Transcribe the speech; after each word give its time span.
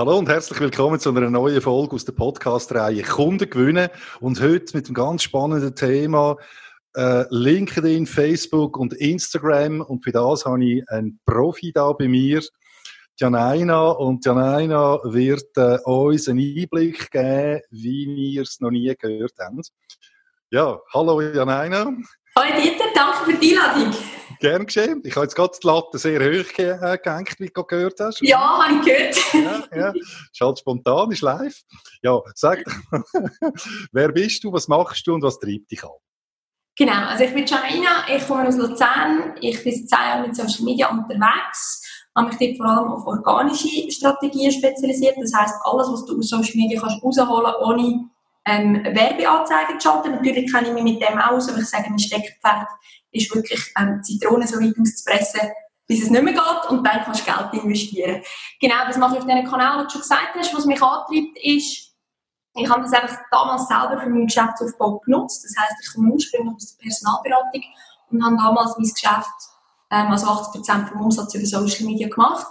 Hallo 0.00 0.16
und 0.16 0.30
herzlich 0.30 0.58
willkommen 0.58 0.98
zu 0.98 1.10
einer 1.10 1.28
neuen 1.28 1.60
Folge 1.60 1.94
aus 1.94 2.06
der 2.06 2.14
Podcast-Reihe 2.14 3.02
Kunden 3.02 3.50
gewinnen. 3.50 3.90
Und 4.20 4.40
heute 4.40 4.74
mit 4.74 4.86
einem 4.86 4.94
ganz 4.94 5.24
spannenden 5.24 5.74
Thema 5.74 6.38
äh, 6.94 7.24
LinkedIn, 7.28 8.06
Facebook 8.06 8.78
und 8.78 8.94
Instagram. 8.94 9.82
Und 9.82 10.02
für 10.02 10.12
das 10.12 10.46
habe 10.46 10.64
ich 10.64 10.88
einen 10.88 11.20
Profi 11.26 11.72
da 11.74 11.92
bei 11.92 12.08
mir, 12.08 12.40
Janaina. 13.18 13.90
Und 13.90 14.24
Janaina 14.24 15.00
wird 15.04 15.54
äh, 15.58 15.76
uns 15.84 16.28
einen 16.28 16.38
Einblick 16.38 17.10
geben, 17.10 17.60
wie 17.68 18.06
wir 18.06 18.40
es 18.40 18.58
noch 18.58 18.70
nie 18.70 18.94
gehört 18.98 19.34
haben. 19.38 19.60
Ja, 20.50 20.80
hallo 20.94 21.20
Janaina. 21.20 21.92
Hallo 22.38 22.54
Dieter, 22.58 22.84
danke 22.94 23.32
für 23.32 23.38
die 23.38 23.54
Einladung. 23.54 23.94
Gern 24.40 24.64
geschehen. 24.64 25.02
Ich 25.04 25.14
habe 25.16 25.26
jetzt 25.26 25.36
gerade 25.36 25.52
die 25.62 25.66
Latte 25.66 25.98
sehr 25.98 26.18
hoch 26.18 26.58
äh, 26.58 26.98
gehängt, 27.02 27.38
wie 27.38 27.50
du 27.54 27.62
gehört 27.62 28.00
hast. 28.00 28.22
Ja, 28.22 28.64
habe 28.64 28.74
ich 28.74 28.84
gehört. 28.84 29.70
ja, 29.72 29.78
ja. 29.78 29.92
Ist 29.92 30.40
halt 30.40 30.58
spontan, 30.58 31.12
ist 31.12 31.20
live. 31.20 31.60
Ja, 32.02 32.18
sag, 32.34 32.64
wer 33.92 34.08
bist 34.12 34.42
du, 34.42 34.52
was 34.52 34.66
machst 34.66 35.06
du 35.06 35.14
und 35.14 35.22
was 35.22 35.38
treibt 35.38 35.70
dich 35.70 35.84
an? 35.84 35.90
Genau, 36.76 37.08
also 37.08 37.24
ich 37.24 37.34
bin 37.34 37.44
Janina, 37.44 38.06
ich 38.08 38.26
komme 38.26 38.48
aus 38.48 38.56
Luzern, 38.56 39.34
ich 39.42 39.62
bin 39.62 39.74
seit 39.74 39.88
zehn 39.88 40.08
Jahren 40.08 40.22
mit 40.22 40.34
Social 40.34 40.64
Media 40.64 40.88
unterwegs, 40.88 41.82
habe 42.16 42.28
mich 42.28 42.38
dort 42.38 42.56
vor 42.56 42.66
allem 42.66 42.92
auf 42.92 43.06
organische 43.06 43.90
Strategien 43.90 44.50
spezialisiert, 44.50 45.16
das 45.20 45.34
heißt 45.34 45.54
alles, 45.64 45.88
was 45.92 46.06
du 46.06 46.18
aus 46.18 46.28
Social 46.28 46.56
Media 46.56 46.80
kannst 46.80 47.04
rausholen 47.04 47.54
ohne 47.62 48.08
ähm, 48.46 48.82
Werbeanzeigen 48.84 49.80
schalten. 49.80 50.12
Natürlich 50.12 50.50
kenne 50.52 50.68
ich 50.68 50.74
mich 50.74 50.82
mit 50.82 51.02
dem 51.02 51.18
aus, 51.18 51.48
aber 51.48 51.58
ich 51.58 51.68
sage, 51.68 51.86
mein 51.88 51.98
Steckpferd 51.98 52.68
ist 53.12 53.34
wirklich 53.34 53.72
ähm, 53.78 54.02
Zitronen 54.02 54.46
so 54.46 54.60
weit 54.60 54.74
auszupressen, 54.80 55.50
bis 55.86 56.04
es 56.04 56.10
nicht 56.10 56.22
mehr 56.22 56.32
geht 56.32 56.70
und 56.70 56.84
dann 56.86 57.02
kannst 57.04 57.26
du 57.26 57.32
Geld 57.32 57.64
investieren. 57.64 58.22
Genau, 58.60 58.86
das 58.86 58.96
mache 58.96 59.14
ich 59.14 59.20
auf 59.20 59.26
diesen 59.26 59.44
Kanal, 59.44 59.78
was 59.78 59.86
du 59.86 59.92
schon 59.92 60.02
gesagt 60.02 60.34
hast. 60.36 60.54
Was 60.54 60.64
mich 60.66 60.82
antreibt, 60.82 61.38
ist, 61.42 61.90
ich 62.54 62.68
habe 62.68 62.82
das 62.82 62.92
einfach 62.92 63.18
damals 63.30 63.66
selber 63.66 64.00
für 64.00 64.08
meinen 64.08 64.26
Geschäftsaufbau 64.26 64.98
genutzt. 65.00 65.44
Das 65.44 65.54
heisst, 65.58 65.76
ich 65.82 65.94
komme 65.94 66.12
ursprünglich 66.12 66.54
aus 66.54 66.76
der 66.76 66.82
Personalberatung 66.82 67.62
und 68.10 68.24
habe 68.24 68.36
damals 68.36 68.76
mein 68.76 68.88
Geschäft, 68.88 69.50
ähm, 69.90 70.06
also 70.08 70.26
80% 70.26 70.86
vom 70.88 71.00
Umsatz 71.02 71.34
über 71.34 71.46
Social 71.46 71.86
Media 71.86 72.08
gemacht 72.08 72.46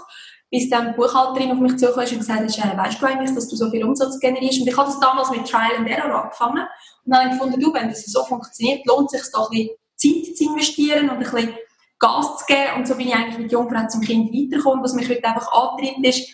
bis 0.51 0.69
dann 0.69 0.87
die 0.87 0.93
Buchhalterin 0.93 1.51
auf 1.51 1.59
mich 1.59 1.77
zukam 1.77 2.03
und 2.03 2.17
gesagt 2.17 2.39
hat, 2.39 2.73
äh, 2.73 2.77
weißt 2.77 3.01
du 3.01 3.05
eigentlich, 3.05 3.35
dass 3.35 3.47
du 3.47 3.55
so 3.55 3.69
viel 3.69 3.83
Umsatz 3.83 4.19
generierst? 4.19 4.61
Und 4.61 4.67
ich 4.67 4.77
habe 4.77 4.89
das 4.89 4.99
damals 4.99 5.29
mit 5.29 5.47
Trial 5.47 5.75
and 5.77 5.87
Error 5.87 6.23
angefangen 6.23 6.67
und 7.05 7.13
dann 7.13 7.19
habe 7.19 7.29
ich 7.29 7.39
gefunden, 7.39 7.59
du, 7.59 7.73
wenn 7.73 7.89
das 7.89 8.05
so 8.05 8.23
funktioniert, 8.23 8.85
lohnt 8.85 9.13
es 9.13 9.21
sich 9.21 9.31
doch 9.31 9.51
ein 9.51 9.69
bisschen 9.95 10.25
Zeit 10.25 10.37
zu 10.37 10.43
investieren 10.45 11.09
und 11.09 11.17
ein 11.17 11.19
bisschen 11.19 11.55
Gas 11.99 12.37
zu 12.37 12.45
geben. 12.47 12.77
Und 12.77 12.87
so 12.87 12.95
bin 12.95 13.07
ich 13.07 13.15
eigentlich 13.15 13.37
mit 13.37 13.51
Jungfrau 13.51 13.87
zum 13.87 14.01
Kind 14.01 14.31
weitergekommen. 14.31 14.83
Was 14.83 14.93
mich 14.93 15.09
heute 15.09 15.23
einfach 15.25 15.51
antreibt, 15.51 16.05
ist, 16.05 16.29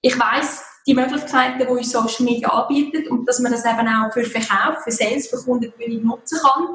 ich 0.00 0.18
weiss, 0.18 0.64
die 0.86 0.94
Möglichkeiten, 0.94 1.58
die 1.58 1.66
uns 1.66 1.92
Social 1.92 2.24
Media 2.24 2.48
anbietet 2.48 3.08
und 3.08 3.26
dass 3.26 3.38
man 3.40 3.52
das 3.52 3.64
eben 3.64 3.88
auch 3.88 4.12
für 4.12 4.24
Verkauf, 4.24 4.82
für 4.82 4.90
Sales, 4.90 5.28
für 5.28 5.42
Kundengewinnung 5.42 6.04
nutzen 6.04 6.38
kann. 6.42 6.68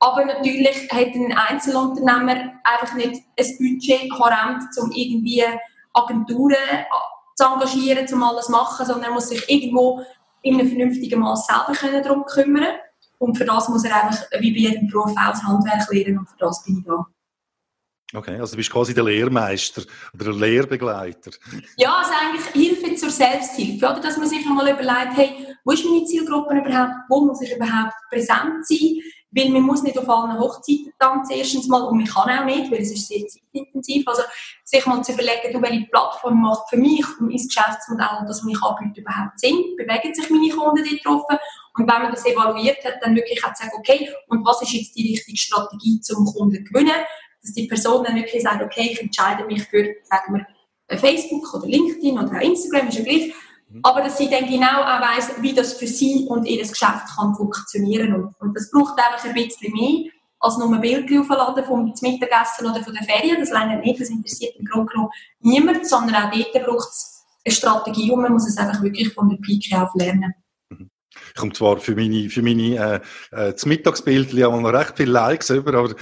Aber 0.00 0.24
natürlich 0.24 0.90
hat 0.90 1.14
ein 1.14 1.32
Einzelunternehmer 1.36 2.54
einfach 2.64 2.94
nicht 2.94 3.22
ein 3.38 3.56
Budget, 3.58 4.10
um 4.80 4.90
irgendwie 4.92 5.44
Agenturen 5.92 6.56
zu 7.34 7.44
engagieren, 7.44 8.06
um 8.12 8.22
alles 8.22 8.46
zu 8.46 8.52
machen, 8.52 8.86
sondern 8.86 9.10
er 9.10 9.10
muss 9.12 9.28
sich 9.28 9.48
irgendwo 9.48 10.04
in 10.42 10.58
einem 10.58 10.68
vernünftigen 10.68 11.20
Maß 11.20 11.46
selber 11.46 11.72
können 11.72 12.02
darum 12.02 12.24
kümmern 12.24 12.74
und 13.18 13.36
für 13.36 13.44
das 13.44 13.68
muss 13.68 13.84
er 13.84 14.02
einfach 14.02 14.26
wie 14.40 14.52
bei 14.52 14.70
jedem 14.70 14.88
Beruf 14.88 15.12
auch 15.12 15.42
Handwerk 15.42 15.88
lernen 15.90 16.18
und 16.18 16.28
für 16.28 16.38
das 16.38 16.64
bin 16.64 16.78
ich 16.78 16.84
da. 16.84 17.06
Okay, 18.14 18.38
also 18.38 18.52
du 18.52 18.56
bist 18.58 18.70
quasi 18.70 18.92
der 18.92 19.04
Lehrmeister 19.04 19.82
oder 20.12 20.24
der 20.24 20.34
Lehrbegleiter. 20.34 21.30
Ja, 21.76 21.96
also 21.96 22.12
eigentlich 22.12 22.46
Hilfe 22.52 22.94
zur 22.96 23.10
Selbsthilfe, 23.10 23.86
oder? 23.86 24.00
Dass 24.00 24.18
man 24.18 24.28
sich 24.28 24.44
einmal 24.44 24.68
überlegt, 24.68 25.16
hey, 25.16 25.46
wo 25.64 25.72
ist 25.72 25.84
meine 25.84 26.04
Zielgruppe 26.04 26.58
überhaupt, 26.58 26.92
wo 27.08 27.24
muss 27.24 27.40
ich 27.40 27.56
überhaupt 27.56 27.94
präsent 28.10 28.66
sein? 28.66 28.98
Weil 29.34 29.48
man 29.48 29.62
muss 29.62 29.82
nicht 29.82 29.98
auf 29.98 30.08
allen 30.08 30.38
Hochzeiten 30.38 30.92
tanzen, 30.98 31.36
erstens 31.36 31.66
mal, 31.66 31.82
und 31.82 31.96
man 31.96 32.06
kann 32.06 32.38
auch 32.38 32.44
nicht, 32.44 32.70
weil 32.70 32.80
es 32.80 32.92
ist 32.92 33.08
sehr 33.08 33.26
zeitintensiv. 33.26 34.06
Also 34.06 34.22
sich 34.64 34.84
mal 34.84 35.02
zu 35.02 35.12
überlegen, 35.12 35.52
du, 35.52 35.62
welche 35.62 35.86
Plattform 35.86 36.42
macht 36.42 36.68
für 36.68 36.76
mich 36.76 37.04
und 37.18 37.28
mein 37.28 37.36
Geschäftsmodell 37.36 38.26
das, 38.26 38.44
was 38.44 38.50
ich 38.50 38.62
anbiete, 38.62 39.00
überhaupt 39.00 39.40
Sinn? 39.40 39.74
Bewegen 39.76 40.14
sich 40.14 40.28
meine 40.28 40.50
Kunden 40.50 40.84
dort 40.84 41.04
drauf? 41.04 41.38
Und 41.74 41.90
wenn 41.90 42.02
man 42.02 42.12
das 42.12 42.26
evaluiert 42.26 42.84
hat, 42.84 42.96
dann 43.00 43.14
wirklich 43.14 43.42
auch 43.44 43.54
zu 43.54 43.64
sagen, 43.64 43.76
okay, 43.78 44.10
und 44.28 44.44
was 44.44 44.60
ist 44.62 44.72
jetzt 44.72 44.96
die 44.96 45.12
richtige 45.12 45.38
Strategie, 45.38 46.00
zum 46.00 46.26
Kunden 46.26 46.64
gewinnen? 46.64 46.92
Dass 47.40 47.54
die 47.54 47.66
Person 47.66 48.04
dann 48.04 48.16
wirklich 48.16 48.42
sagt, 48.42 48.62
okay, 48.62 48.90
ich 48.92 49.00
entscheide 49.00 49.44
mich 49.46 49.64
für, 49.64 49.94
sagen 50.04 50.34
wir, 50.34 50.98
Facebook 50.98 51.54
oder 51.54 51.66
LinkedIn 51.66 52.18
oder 52.18 52.36
auch 52.36 52.42
Instagram, 52.42 52.88
ist 52.88 52.98
ja 52.98 53.04
gleich. 53.04 53.32
Aber 53.82 54.02
dass 54.02 54.18
sie 54.18 54.28
dann 54.28 54.46
genau 54.46 54.82
auch 54.82 55.00
weiss, 55.00 55.30
wie 55.40 55.54
das 55.54 55.74
für 55.74 55.86
sie 55.86 56.26
und 56.28 56.44
ihr 56.46 56.58
Geschäft 56.58 57.16
kann 57.16 57.34
funktionieren 57.34 58.14
und, 58.14 58.34
und 58.40 58.56
das 58.56 58.70
braucht 58.70 58.98
einfach 58.98 59.24
ein 59.24 59.34
bisschen 59.34 59.72
mehr 59.72 60.10
als 60.40 60.58
nur 60.58 60.72
ein 60.72 60.80
Bild 60.80 61.08
aufladen 61.18 61.64
vom 61.64 61.84
Mittagessen 61.84 62.66
oder 62.66 62.82
von 62.82 62.94
der 62.94 63.04
Ferien. 63.04 63.38
Das 63.38 63.50
längert 63.50 63.84
nicht, 63.84 64.00
das 64.00 64.10
interessiert 64.10 64.56
im 64.58 64.66
Grunde 64.66 64.92
genommen 64.92 65.10
niemand, 65.40 65.86
sondern 65.86 66.16
auch 66.16 66.30
dort 66.30 66.66
braucht 66.66 66.88
es 66.88 67.24
eine 67.44 67.54
Strategie 67.54 68.10
und 68.10 68.22
man 68.22 68.32
muss 68.32 68.48
es 68.48 68.58
einfach 68.58 68.82
wirklich 68.82 69.12
von 69.12 69.28
der 69.28 69.36
Pike 69.36 69.80
auf 69.80 69.94
lernen. 69.94 70.34
Ich 71.28 71.34
komme 71.34 71.52
zwar 71.52 71.78
für 71.78 71.94
meine, 71.94 72.28
für 72.28 72.42
meine 72.42 72.76
äh, 72.76 72.96
äh, 73.36 73.52
das 73.52 73.66
Mittagsbild 73.66 74.32
ja 74.32 74.48
noch 74.48 74.72
recht 74.72 74.94
viele 74.96 75.12
Likes 75.12 75.50
über, 75.50 75.74
aber 75.74 75.94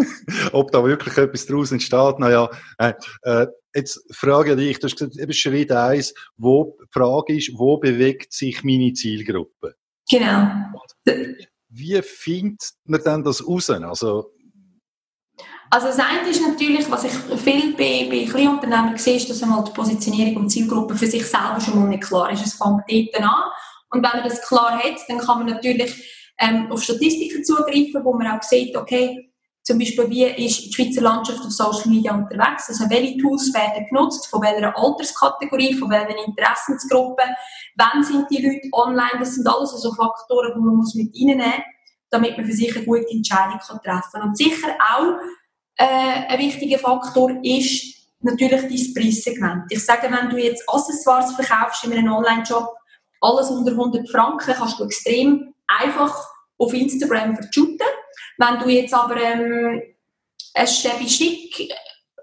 ob 0.52 0.70
da 0.72 0.84
wirklich 0.84 1.16
etwas 1.16 1.46
daraus 1.46 1.72
entsteht, 1.72 2.18
naja, 2.18 2.48
äh, 2.78 2.92
äh, 3.22 3.46
jetzt 3.74 4.02
frage 4.12 4.52
ich 4.52 4.56
dich, 4.56 4.78
du 4.78 4.86
hast 4.86 4.96
gesagt, 4.96 5.18
eben 5.18 5.32
Schritt 5.32 5.72
eins, 5.72 6.14
wo, 6.36 6.76
die 6.80 6.86
Frage 6.90 7.36
ist, 7.36 7.52
wo 7.54 7.78
bewegt 7.78 8.32
sich 8.32 8.62
meine 8.64 8.92
Zielgruppe? 8.92 9.74
Genau. 10.10 10.50
Wie 11.68 12.02
findet 12.02 12.72
man 12.84 13.02
denn 13.02 13.24
das 13.24 13.46
raus? 13.46 13.70
Also, 13.70 14.32
also 15.70 15.86
das 15.86 15.98
eine 15.98 16.28
ist 16.28 16.46
natürlich, 16.46 16.90
was 16.90 17.04
ich 17.04 17.12
viel 17.40 17.74
bei, 17.74 18.06
bei 18.10 18.26
Kleinunternehmen 18.30 18.98
sehe, 18.98 19.16
ist, 19.16 19.30
dass 19.30 19.42
einmal 19.42 19.64
die 19.64 19.72
Positionierung 19.72 20.42
und 20.42 20.50
Zielgruppe 20.50 20.94
für 20.94 21.06
sich 21.06 21.24
selber 21.24 21.58
schon 21.60 21.78
mal 21.78 21.88
nicht 21.88 22.02
klar 22.02 22.30
ist. 22.30 22.44
Es 22.44 22.54
fängt 22.54 22.82
dort 22.86 23.24
an 23.24 23.50
und 23.92 24.02
wenn 24.02 24.20
man 24.20 24.28
das 24.28 24.42
klar 24.42 24.78
hat, 24.78 25.00
dann 25.08 25.18
kann 25.18 25.38
man 25.38 25.46
natürlich 25.46 26.32
ähm, 26.38 26.70
auf 26.70 26.82
Statistiken 26.82 27.44
zugreifen, 27.44 28.04
wo 28.04 28.14
man 28.14 28.26
auch 28.26 28.42
sieht, 28.42 28.76
okay, 28.76 29.32
zum 29.62 29.78
Beispiel, 29.78 30.10
wie 30.10 30.24
ist 30.24 30.64
die 30.64 30.72
Schweizer 30.72 31.02
Landschaft 31.02 31.38
auf 31.38 31.52
Social 31.52 31.88
Media 31.88 32.12
unterwegs? 32.12 32.68
Also, 32.68 32.90
welche 32.90 33.16
Tools 33.18 33.54
werden 33.54 33.86
genutzt? 33.88 34.26
Von 34.26 34.42
welcher 34.42 34.76
Alterskategorie? 34.76 35.74
Von 35.74 35.88
welchen 35.88 36.18
Interessensgruppen? 36.26 37.26
Wann 37.76 38.02
sind 38.02 38.28
die 38.28 38.44
Leute 38.44 38.68
online? 38.72 39.20
Das 39.20 39.36
sind 39.36 39.46
alles 39.46 39.70
so 39.70 39.92
Faktoren, 39.94 40.52
die 40.56 40.60
man 40.60 40.74
muss 40.74 40.96
mit 40.96 41.14
reinnehmen 41.14 41.46
muss, 41.46 41.64
damit 42.10 42.36
man 42.36 42.46
für 42.46 42.52
sich 42.52 42.74
eine 42.74 42.84
gute 42.84 43.08
Entscheidung 43.08 43.60
kann 43.60 43.80
treffen 43.80 44.10
kann. 44.12 44.22
Und 44.22 44.36
sicher 44.36 44.76
auch 44.96 45.14
äh, 45.76 46.26
ein 46.26 46.38
wichtiger 46.40 46.78
Faktor 46.78 47.38
ist 47.44 47.84
natürlich 48.18 48.62
dein 48.62 48.94
Preissegment. 48.94 49.62
Ich 49.70 49.84
sage, 49.84 50.10
wenn 50.10 50.28
du 50.28 50.38
jetzt 50.38 50.68
Accessoires 50.68 51.32
verkaufst 51.34 51.84
in 51.84 51.92
einem 51.92 52.12
Online-Shop, 52.12 52.68
alles 53.22 53.50
unter 53.50 53.72
100 53.72 54.08
Franken 54.10 54.54
kannst 54.54 54.78
du 54.78 54.84
extrem 54.84 55.54
einfach 55.66 56.14
auf 56.58 56.74
Instagram 56.74 57.36
verschütten. 57.36 57.86
Wenn 58.38 58.58
du 58.58 58.68
jetzt 58.68 58.92
aber 58.92 59.16
ähm, 59.16 59.82
ein 60.54 60.66
Chevy 60.66 61.08
Schick 61.08 61.72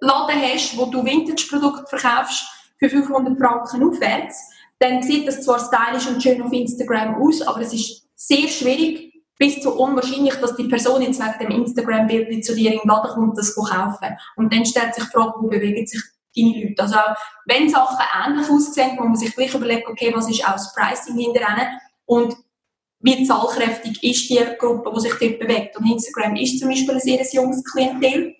Laden 0.01 0.41
hast, 0.41 0.77
wo 0.77 0.85
du 0.85 1.03
Vintage-Produkte 1.03 1.85
verkaufst 1.87 2.43
für 2.77 2.89
500 2.89 3.37
Franken 3.37 3.83
aufwärts, 3.83 4.49
dann 4.79 5.03
sieht 5.03 5.27
das 5.27 5.41
zwar 5.41 5.59
stylisch 5.59 6.07
und 6.07 6.23
schön 6.23 6.41
auf 6.41 6.53
Instagram 6.53 7.21
aus, 7.21 7.41
aber 7.41 7.61
es 7.61 7.73
ist 7.73 8.07
sehr 8.15 8.47
schwierig, 8.47 9.13
bis 9.37 9.61
zu 9.61 9.73
unwahrscheinlich, 9.73 10.35
dass 10.35 10.55
die 10.55 10.65
Person 10.65 11.01
jetzt 11.01 11.19
wegen 11.19 11.39
dem 11.39 11.63
Instagram-Bild 11.63 12.45
zu 12.45 12.55
dir 12.55 12.73
in 12.73 12.79
den 12.79 12.87
Laden 12.87 13.11
kommt, 13.11 13.37
das 13.37 13.55
kaufen. 13.55 14.17
Und 14.35 14.53
dann 14.53 14.65
stellt 14.65 14.95
sich 14.95 15.05
die 15.05 15.11
Frage, 15.11 15.33
wo 15.39 15.47
bewegen 15.47 15.85
sich 15.85 16.01
deine 16.35 16.63
Leute. 16.63 16.81
Also 16.81 16.95
wenn 17.45 17.69
Sachen 17.69 17.97
ähnlich 18.25 18.49
aussehen, 18.49 18.97
wo 18.97 19.03
man 19.03 19.15
sich 19.15 19.35
gleich 19.35 19.53
überlegt, 19.53 19.87
okay, 19.87 20.11
was 20.15 20.29
ist 20.29 20.45
auch 20.45 20.53
das 20.53 20.73
Pricing 20.73 21.17
hinterher 21.17 21.79
und 22.05 22.35
wie 23.01 23.25
zahlkräftig 23.25 24.03
ist 24.03 24.29
die 24.29 24.43
Gruppe, 24.57 24.91
die 24.93 25.01
sich 25.01 25.13
dort 25.19 25.39
bewegt. 25.39 25.77
Und 25.77 25.89
Instagram 25.89 26.35
ist 26.35 26.59
zum 26.59 26.69
Beispiel 26.69 26.95
ein 26.95 26.99
sehr 26.99 27.25
junges 27.31 27.63
Klientel. 27.63 28.35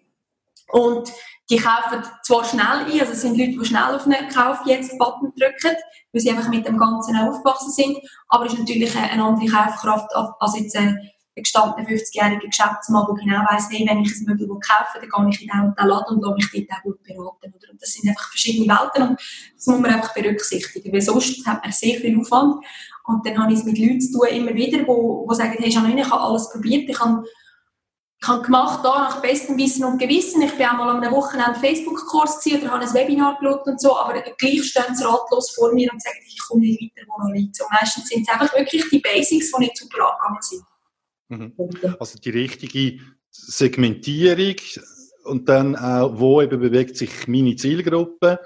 Und 0.71 1.11
die 1.49 1.57
kaufen 1.57 2.03
zwar 2.23 2.45
schnell 2.45 2.85
ein, 2.85 2.99
also 2.99 3.13
es 3.13 3.21
sind 3.21 3.37
Leute, 3.37 3.57
die 3.59 3.65
schnell 3.65 3.95
auf 3.95 4.05
einen 4.05 4.29
Kauf 4.29 4.59
jetzt 4.65 4.97
Button 4.99 5.33
drücken, 5.35 5.75
weil 6.11 6.21
sie 6.21 6.29
einfach 6.29 6.49
mit 6.49 6.67
dem 6.67 6.77
Ganzen 6.77 7.15
aufgewachsen 7.15 7.71
sind, 7.71 7.97
aber 8.27 8.45
es 8.45 8.53
ist 8.53 8.59
natürlich 8.59 8.95
eine 8.95 9.23
andere 9.23 9.47
Kaufkraft 9.47 10.09
als 10.13 10.59
jetzt 10.59 10.75
ein 10.75 11.09
gestandener 11.41 11.87
50-jähriger 11.87 12.47
Geschäftsmann, 12.47 13.05
der 13.07 13.23
genau 13.23 13.45
weiss, 13.49 13.69
hey, 13.71 13.85
wenn 13.87 14.01
ich 14.01 14.11
ein 14.15 14.25
Möbel 14.25 14.47
kaufe, 14.59 14.99
dann 14.99 15.09
gehe 15.09 15.29
ich 15.29 15.41
in 15.41 15.47
den 15.47 15.87
Laden 15.87 16.17
und 16.17 16.21
lasse 16.23 16.35
mich 16.35 16.67
dort 16.67 16.79
auch 16.79 16.83
gut 16.83 17.03
beraten. 17.03 17.53
Oder? 17.53 17.71
Und 17.71 17.81
das 17.81 17.93
sind 17.93 18.09
einfach 18.09 18.29
verschiedene 18.29 18.67
Welten 18.67 19.09
und 19.09 19.19
das 19.55 19.67
muss 19.67 19.79
man 19.79 19.91
einfach 19.91 20.13
berücksichtigen, 20.13 20.93
weil 20.93 21.01
sonst 21.01 21.45
hat 21.45 21.63
man 21.63 21.71
sehr 21.71 21.99
viel 21.99 22.19
Aufwand. 22.19 22.63
Und 23.05 23.25
dann 23.25 23.41
habe 23.41 23.53
ich 23.53 23.59
es 23.59 23.65
mit 23.65 23.77
Leuten 23.77 24.01
zu 24.01 24.19
tun, 24.19 24.27
immer 24.27 24.53
wieder, 24.53 24.79
die, 24.79 24.85
die 24.85 25.35
sagen, 25.35 25.55
hey, 25.57 25.69
Janine, 25.69 26.01
ich 26.01 26.09
habe 26.09 26.21
alles 26.21 26.51
probiert, 26.51 26.89
ich 26.89 26.99
habe 26.99 27.23
ich 28.21 28.27
habe 28.27 28.41
gemacht, 28.41 28.81
da 28.83 28.99
nach 28.99 29.21
bestem 29.21 29.57
Wissen 29.57 29.85
und 29.85 29.97
Gewissen. 29.97 30.41
Ich 30.41 30.57
bin 30.57 30.65
auch 30.65 30.73
mal 30.73 30.89
an 30.89 31.01
einem 31.01 31.13
Wochenende 31.13 31.57
Facebook-Kurs 31.57 32.45
oder 32.47 32.71
habe 32.71 32.83
ein 32.83 32.93
Webinar 32.93 33.39
geschaut 33.39 33.65
und 33.65 33.79
so, 33.79 33.97
aber 33.97 34.21
gleich 34.21 34.63
stehen 34.65 34.93
sie 34.93 35.05
ratlos 35.05 35.51
vor 35.51 35.73
mir 35.73 35.89
und 35.91 36.01
sagen, 36.01 36.17
ich 36.27 36.37
komme 36.45 36.61
nicht 36.61 36.81
weiter, 36.81 37.07
wo 37.07 37.23
noch 37.23 37.33
liegt. 37.33 37.55
So, 37.55 37.63
meistens 37.71 38.09
sind 38.09 38.27
es 38.27 38.29
einfach 38.29 38.53
wirklich 38.53 38.83
die 38.89 38.99
Basics, 38.99 39.51
die 39.53 39.59
nicht 39.59 39.77
super 39.77 40.11
angegangen 40.11 40.41
sind. 40.41 40.63
Mhm. 41.29 41.53
Also 41.99 42.19
die 42.19 42.31
richtige 42.31 43.03
Segmentierung 43.31 44.55
und 45.25 45.47
dann 45.47 45.75
auch, 45.75 46.19
wo 46.19 46.41
eben 46.41 46.59
bewegt 46.59 46.97
sich 46.97 47.27
meine 47.27 47.55
Zielgruppe. 47.55 48.39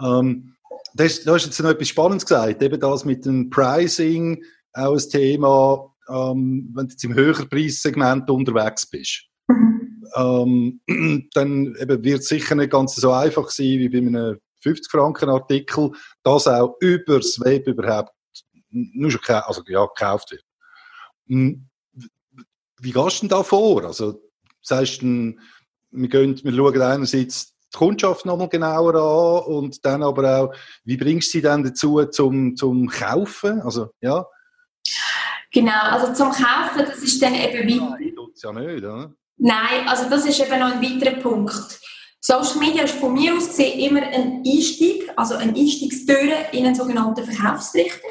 Ähm, 0.00 0.54
du 0.94 1.04
hast 1.04 1.24
jetzt 1.26 1.60
noch 1.60 1.70
etwas 1.70 1.88
Spannendes 1.88 2.26
gesagt, 2.26 2.62
eben 2.62 2.80
das 2.80 3.04
mit 3.04 3.24
dem 3.24 3.50
Pricing, 3.50 4.42
auch 4.72 4.92
ein 4.92 5.10
Thema, 5.10 5.94
ähm, 6.08 6.70
wenn 6.74 6.86
du 6.86 6.92
jetzt 6.92 7.04
im 7.04 7.14
höheren 7.14 7.48
Preissegment 7.48 8.28
unterwegs 8.28 8.86
bist. 8.86 9.26
Mhm. 9.48 10.04
Ähm, 10.16 11.28
dann 11.34 11.74
wird 11.74 12.20
es 12.20 12.28
sicher 12.28 12.56
nicht 12.56 12.72
ganz 12.72 12.96
so 12.96 13.12
einfach 13.12 13.48
sein 13.50 13.78
wie 13.78 13.88
bei 13.88 13.98
einem 13.98 14.38
50 14.60 14.90
Franken 14.90 15.28
Artikel, 15.28 15.90
das 16.22 16.48
auch 16.48 16.76
übers 16.80 17.38
Web 17.40 17.68
überhaupt 17.68 18.12
nur 18.70 19.10
schon 19.10 19.20
also, 19.36 19.62
ja, 19.68 19.86
gekauft 19.86 20.32
wird. 20.32 20.44
Wie 22.80 22.92
gehst 22.92 23.18
du 23.18 23.20
denn 23.20 23.28
da 23.28 23.42
vor? 23.42 23.84
Also, 23.84 24.20
sagst 24.62 25.02
du, 25.02 25.34
wir, 25.90 26.08
gehen, 26.08 26.40
wir 26.42 26.52
schauen 26.52 26.82
einerseits 26.82 27.54
die 27.72 27.78
Kundschaft 27.78 28.26
nochmal 28.26 28.48
genauer 28.48 28.94
an 28.94 29.54
und 29.54 29.84
dann 29.84 30.02
aber 30.02 30.40
auch, 30.40 30.54
wie 30.84 30.96
bringst 30.96 31.28
du 31.28 31.38
sie 31.38 31.42
dann 31.42 31.64
dazu 31.64 32.04
zum, 32.06 32.56
zum 32.56 32.88
Kaufen? 32.88 33.60
Also, 33.62 33.90
ja. 34.00 34.26
Genau, 35.52 35.82
also 35.82 36.12
zum 36.12 36.30
Kaufen, 36.30 36.84
das 36.86 36.98
ist 36.98 37.22
dann 37.22 37.34
eben 37.34 37.68
weiter. 37.68 37.96
Nein, 37.98 38.12
tut's 38.16 38.42
ja 38.42 38.52
nicht, 38.52 38.84
oder? 38.84 39.14
Nein, 39.36 39.88
also 39.88 40.08
das 40.08 40.26
ist 40.26 40.40
eben 40.40 40.58
noch 40.58 40.72
ein 40.72 40.82
weiterer 40.82 41.20
Punkt. 41.20 41.80
Social 42.20 42.58
Media 42.58 42.84
ist 42.84 42.94
von 42.94 43.12
mir 43.12 43.36
aus 43.36 43.48
gesehen 43.48 43.78
immer 43.78 44.02
ein 44.02 44.42
Einstieg, 44.46 45.10
also 45.16 45.34
ein 45.34 45.54
Einstiegstür 45.54 46.52
in 46.52 46.64
einen 46.64 46.74
sogenannten 46.74 47.24
Verkaufstrichter. 47.24 48.08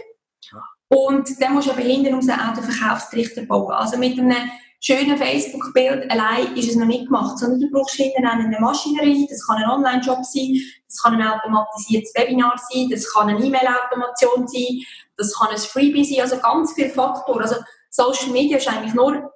Und 0.94 1.42
dann 1.42 1.54
musst 1.54 1.68
du 1.68 1.72
eben 1.72 1.90
hinten 1.90 2.13
raus 2.13 2.28
auch 2.30 2.54
den 2.54 2.63
Verkaufstrichter 2.63 3.44
bauen. 3.45 3.72
Also 3.72 3.98
mit 3.98 4.19
einem 4.19 4.36
schönen 4.80 5.18
Facebook-Bild 5.18 6.12
allein 6.12 6.56
ist 6.56 6.69
es 6.69 6.75
noch 6.75 6.86
nicht 6.86 7.06
gemacht, 7.06 7.40
sondern 7.40 7.62
du 7.62 7.72
brauchst 7.72 7.95
hinten 7.95 8.28
auch 8.28 8.34
eine 8.34 8.60
Maschinerie, 8.60 9.25
das 9.28 9.48
kann 9.48 9.57
ein 9.57 9.69
Online-Job 9.69 10.19
sein, 10.24 10.60
das 10.86 11.01
kann 11.01 11.19
ein 11.19 11.28
automatisiertes 11.28 12.13
Webinar 12.16 12.62
sein, 12.69 12.90
das 12.92 13.12
kann 13.12 13.30
eine 13.30 13.44
E-Mail-Automation 13.44 14.48
sein, 14.48 14.84
das 15.18 15.34
kann 15.34 15.50
ein 15.50 15.57
Freebie 15.57 16.04
sein, 16.04 16.22
also 16.22 16.38
ganz 16.38 16.74
viele 16.74 16.90
Faktoren. 16.90 17.42
Also 17.42 17.56
Social 17.89 18.31
Media 18.31 18.57
ist 18.57 18.68
eigentlich 18.68 18.94
nur 18.94 19.31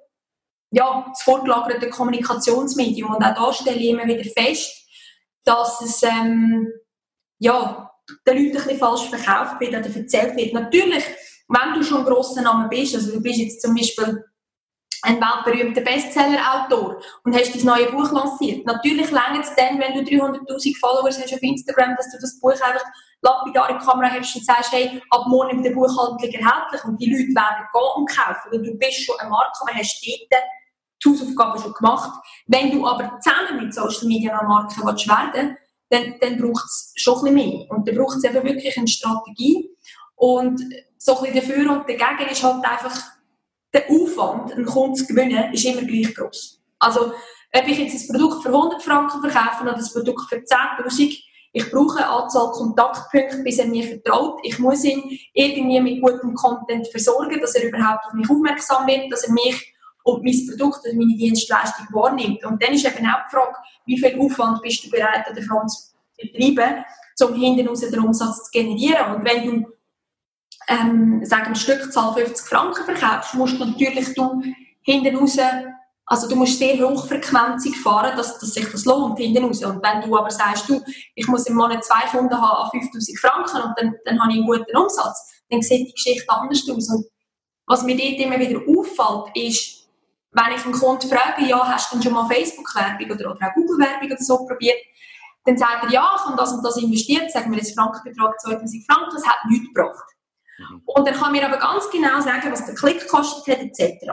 ja, 0.70 1.06
das 1.08 1.22
vorgelagerte 1.22 1.88
Kommunikationsmedium 1.88 3.14
und 3.14 3.24
auch 3.24 3.34
da 3.34 3.52
stelle 3.52 3.78
ich 3.78 3.88
immer 3.88 4.06
wieder 4.06 4.30
fest, 4.30 4.86
dass 5.44 5.80
es 5.80 6.02
ähm, 6.02 6.70
ja, 7.38 7.90
den 8.26 8.36
Leuten 8.36 8.48
ein 8.48 8.52
bisschen 8.52 8.78
falsch 8.78 9.08
verkauft 9.08 9.60
wird 9.60 9.70
oder 9.70 9.96
erzählt 9.96 10.36
wird. 10.36 10.52
Natürlich, 10.52 11.04
wenn 11.48 11.74
du 11.74 11.82
schon 11.82 11.98
ein 11.98 12.04
grosser 12.04 12.42
Name 12.42 12.68
bist, 12.68 12.94
also 12.94 13.12
du 13.12 13.20
bist 13.20 13.38
jetzt 13.38 13.62
zum 13.62 13.74
Beispiel 13.74 14.24
ein 15.02 15.20
weltberühmter 15.20 15.80
Bestseller-Autor 15.80 17.00
und 17.24 17.34
hast 17.34 17.54
dein 17.54 17.64
neues 17.64 17.90
Buch 17.90 18.10
lanciert. 18.12 18.66
Natürlich 18.66 19.10
längert 19.10 19.44
es 19.44 19.54
dann, 19.54 19.78
wenn 19.78 19.94
du 19.94 20.00
300'000 20.00 20.78
Follower 20.78 21.06
hast 21.06 21.32
auf 21.32 21.42
Instagram, 21.42 21.94
dass 21.96 22.10
du 22.10 22.18
das 22.20 22.38
Buch 22.40 22.50
einfach 22.50 22.84
lapidar 23.22 23.70
in 23.70 23.78
die 23.78 23.84
Kamera 23.84 24.10
hast 24.10 24.34
und 24.36 24.44
sagst, 24.44 24.72
hey, 24.72 25.00
ab 25.10 25.24
morgen 25.28 25.58
in 25.58 25.62
der 25.62 25.70
Buchhandlung 25.70 26.18
erhältlich 26.18 26.84
und 26.84 27.00
die 27.00 27.10
Leute 27.10 27.34
werden 27.34 27.66
gehen 27.72 27.92
und 27.96 28.10
kaufen. 28.10 28.52
Und 28.52 28.64
du 28.64 28.74
bist 28.76 29.04
schon 29.04 29.18
eine 29.18 29.30
Marke, 29.30 29.58
aber 29.60 29.74
hast 29.74 30.04
dort 30.30 30.42
die 31.04 31.08
Hausaufgaben 31.08 31.62
schon 31.62 31.74
gemacht. 31.74 32.20
Wenn 32.46 32.72
du 32.72 32.86
aber 32.86 33.18
zusammen 33.20 33.64
mit 33.64 33.74
Social 33.74 34.06
Media 34.06 34.38
eine 34.38 34.48
Marke 34.48 34.74
willst 34.82 35.08
werden 35.08 35.56
dann, 35.90 36.16
dann 36.20 36.36
braucht 36.36 36.64
es 36.64 36.92
schon 36.96 37.14
ein 37.14 37.34
bisschen 37.34 37.50
mehr. 37.50 37.70
Und 37.70 37.88
dann 37.88 37.96
braucht 37.96 38.18
es 38.18 38.24
eben 38.24 38.44
wirklich 38.44 38.76
eine 38.76 38.88
Strategie. 38.88 39.70
Und 40.18 40.60
so 40.98 41.16
ein 41.16 41.32
bisschen 41.32 41.48
dafür 41.48 41.72
und 41.72 41.88
dagegen 41.88 42.30
ist 42.30 42.42
halt 42.42 42.64
einfach 42.64 43.00
der 43.72 43.84
Aufwand, 43.88 44.52
einen 44.52 44.66
Kunden 44.66 44.96
zu 44.96 45.06
gewinnen, 45.06 45.52
ist 45.52 45.64
immer 45.64 45.82
gleich 45.82 46.14
groß. 46.14 46.60
Also, 46.80 47.12
ob 47.54 47.68
ich 47.68 47.78
jetzt 47.78 48.10
ein 48.10 48.16
Produkt 48.16 48.42
für 48.42 48.48
100 48.48 48.82
Franken 48.82 49.20
verkaufe 49.20 49.62
oder 49.62 49.76
ein 49.76 49.84
Produkt 49.92 50.28
für 50.28 50.36
10.000, 50.36 51.18
ich 51.52 51.70
brauche 51.70 51.98
eine 51.98 52.08
Anzahl 52.08 52.50
Kontaktpunkte, 52.50 53.42
bis 53.42 53.58
er 53.58 53.66
mir 53.66 53.84
vertraut. 53.84 54.40
Ich 54.42 54.58
muss 54.58 54.84
ihn 54.84 55.18
irgendwie 55.32 55.80
mit 55.80 56.02
gutem 56.02 56.34
Content 56.34 56.86
versorgen, 56.88 57.40
dass 57.40 57.54
er 57.54 57.68
überhaupt 57.68 58.06
auf 58.06 58.12
mich 58.12 58.28
aufmerksam 58.28 58.86
wird, 58.86 59.10
dass 59.10 59.24
er 59.24 59.32
mich 59.32 59.74
und 60.02 60.24
mein 60.24 60.46
Produkt 60.46 60.80
oder 60.84 60.94
meine 60.94 61.16
Dienstleistung 61.16 61.86
wahrnimmt. 61.92 62.44
Und 62.44 62.62
dann 62.62 62.74
ist 62.74 62.84
eben 62.84 63.06
auch 63.06 63.26
die 63.30 63.36
Frage, 63.36 63.56
wie 63.86 63.98
viel 63.98 64.20
Aufwand 64.20 64.62
bist 64.62 64.84
du 64.84 64.90
bereit, 64.90 65.26
davon 65.28 65.68
zu 65.68 65.92
betreiben, 66.16 66.84
um 67.22 67.34
hinten 67.34 67.68
raus 67.68 67.80
den 67.80 68.00
Umsatz 68.00 68.44
zu 68.44 68.50
generieren. 68.50 69.16
Und 69.16 69.24
wenn 69.24 69.44
du 69.44 69.77
ähm, 70.68 71.24
sagen 71.24 71.54
Stückzahl 71.54 72.14
50 72.14 72.46
Franken 72.46 72.84
verkaufst, 72.84 73.34
musst 73.34 73.58
du 73.58 73.64
natürlich 73.64 74.14
du 74.14 74.42
hinten 74.82 75.16
raus, 75.16 75.38
also 76.06 76.28
du 76.28 76.36
musst 76.36 76.58
sehr 76.58 76.78
hochfrequenzig 76.78 77.76
fahren, 77.76 78.16
dass, 78.16 78.38
dass 78.38 78.54
sich 78.54 78.70
das 78.70 78.84
lohnt 78.84 79.18
hinten 79.18 79.44
raus. 79.44 79.62
Und 79.62 79.82
wenn 79.82 80.00
du 80.00 80.16
aber 80.16 80.30
sagst, 80.30 80.68
du, 80.68 80.82
ich 81.14 81.26
muss 81.28 81.46
im 81.46 81.56
Monat 81.56 81.84
zwei 81.84 82.06
Kunden 82.10 82.34
haben 82.34 82.64
an 82.64 82.70
5000 82.70 83.18
Franken 83.18 83.62
und 83.62 83.74
dann, 83.76 83.94
dann 84.04 84.20
habe 84.20 84.32
ich 84.32 84.38
einen 84.38 84.46
guten 84.46 84.76
Umsatz, 84.76 85.42
dann 85.50 85.60
sieht 85.60 85.88
die 85.88 85.92
Geschichte 85.92 86.30
anders 86.30 86.62
aus. 86.70 86.88
Und 86.88 87.06
was 87.66 87.82
mir 87.82 87.96
dort 87.96 88.20
immer 88.20 88.38
wieder 88.38 88.60
auffällt, 88.60 89.36
ist, 89.36 89.86
wenn 90.32 90.56
ich 90.56 90.64
einen 90.64 90.72
Kunden 90.72 91.08
frage, 91.08 91.44
ja, 91.46 91.66
hast 91.66 91.92
du 91.92 91.96
denn 91.96 92.02
schon 92.02 92.12
mal 92.12 92.26
Facebook-Werbung 92.26 93.10
oder, 93.10 93.30
oder 93.30 93.46
auch 93.46 93.54
Google-Werbung 93.54 94.10
oder 94.10 94.22
so 94.22 94.46
probiert, 94.46 94.78
dann 95.44 95.58
sagt 95.58 95.84
er, 95.84 95.90
ja, 95.90 96.10
ich 96.16 96.24
habe 96.24 96.36
das 96.36 96.52
und 96.52 96.62
das 96.62 96.76
investiert, 96.78 97.30
sagen 97.30 97.50
wir 97.50 97.58
jetzt 97.58 97.74
Frankenbetrag 97.74 98.38
2000 98.40 98.84
Franken, 98.86 99.14
das 99.14 99.26
hat 99.26 99.38
nichts 99.50 99.66
gebracht. 99.74 100.17
Mhm. 100.58 100.82
Und 100.84 101.06
er 101.06 101.14
kann 101.14 101.32
mir 101.32 101.46
aber 101.46 101.58
ganz 101.58 101.88
genau 101.90 102.20
sagen, 102.20 102.50
was 102.52 102.66
der 102.66 102.74
Klick 102.74 103.00
gekostet 103.00 103.56
hat, 103.56 103.64
etc. 103.64 104.06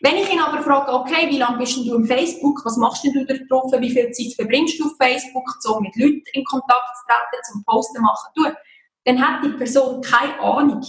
Wenn 0.00 0.16
ich 0.16 0.32
ihn 0.32 0.40
aber 0.40 0.62
frage, 0.62 0.92
okay, 0.92 1.28
wie 1.30 1.38
lange 1.38 1.58
bist 1.58 1.76
du 1.76 1.94
im 1.94 2.06
Facebook, 2.06 2.64
was 2.64 2.76
machst 2.76 3.04
denn 3.04 3.12
du 3.12 3.26
da 3.26 3.34
drauf, 3.48 3.72
wie 3.78 3.90
viel 3.90 4.10
Zeit 4.10 4.34
verbringst 4.34 4.80
du 4.80 4.86
auf 4.86 4.96
Facebook, 4.98 5.44
um 5.68 5.82
mit 5.82 5.94
Leuten 5.96 6.22
in 6.32 6.44
Kontakt 6.44 6.96
zu 6.96 7.04
treten, 7.06 7.44
zum 7.52 7.64
Posten 7.64 8.02
machen, 8.02 8.30
du, 8.34 8.44
dann 9.04 9.20
hat 9.20 9.44
die 9.44 9.50
Person 9.50 10.00
keine 10.00 10.38
Ahnung. 10.40 10.84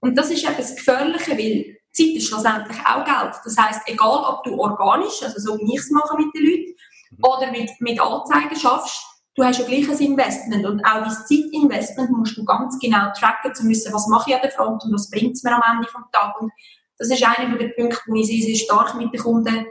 Und 0.00 0.16
das 0.16 0.30
ist 0.30 0.46
das 0.46 0.76
Gefährliche, 0.76 1.32
weil 1.32 1.76
Zeit 1.92 2.14
ist 2.14 2.28
schlussendlich 2.28 2.78
auch 2.84 3.04
Geld. 3.04 3.34
Das 3.42 3.56
heisst, 3.56 3.80
egal 3.86 4.24
ob 4.24 4.44
du 4.44 4.58
organisch, 4.60 5.22
also 5.22 5.38
so 5.38 5.58
wie 5.58 5.74
ich 5.74 5.80
es 5.80 5.90
mache 5.90 6.16
mit 6.16 6.34
den 6.34 6.44
Leuten, 6.44 6.74
mhm. 7.10 7.24
oder 7.24 7.50
mit, 7.50 7.70
mit 7.80 8.00
Anzeigen 8.00 8.56
schaffst, 8.56 9.02
du 9.36 9.44
hast 9.44 9.58
ja 9.58 9.66
gleich 9.66 9.88
ein 9.88 9.98
Investment 9.98 10.66
und 10.66 10.84
auch 10.84 11.02
dein 11.02 11.10
Zeitinvestment 11.10 12.10
musst 12.10 12.36
du 12.36 12.44
ganz 12.44 12.78
genau 12.78 13.12
tracken, 13.16 13.54
zu 13.54 13.68
wissen, 13.68 13.92
was 13.92 14.08
mache 14.08 14.30
ich 14.30 14.36
an 14.36 14.42
der 14.42 14.50
Front 14.50 14.82
und 14.84 14.94
was 14.94 15.10
bringt 15.10 15.36
es 15.36 15.42
mir 15.42 15.54
am 15.54 15.62
Ende 15.70 15.86
des 15.86 15.94
Tages. 16.10 16.40
Und 16.40 16.52
das 16.98 17.10
ist 17.10 17.22
einer 17.22 17.56
der 17.56 17.68
Punkte, 17.68 18.00
wo 18.06 18.14
ich 18.14 18.26
sehr, 18.26 18.42
sehr 18.42 18.56
stark 18.56 18.94
mit 18.96 19.12
den 19.12 19.20
Kunden 19.20 19.66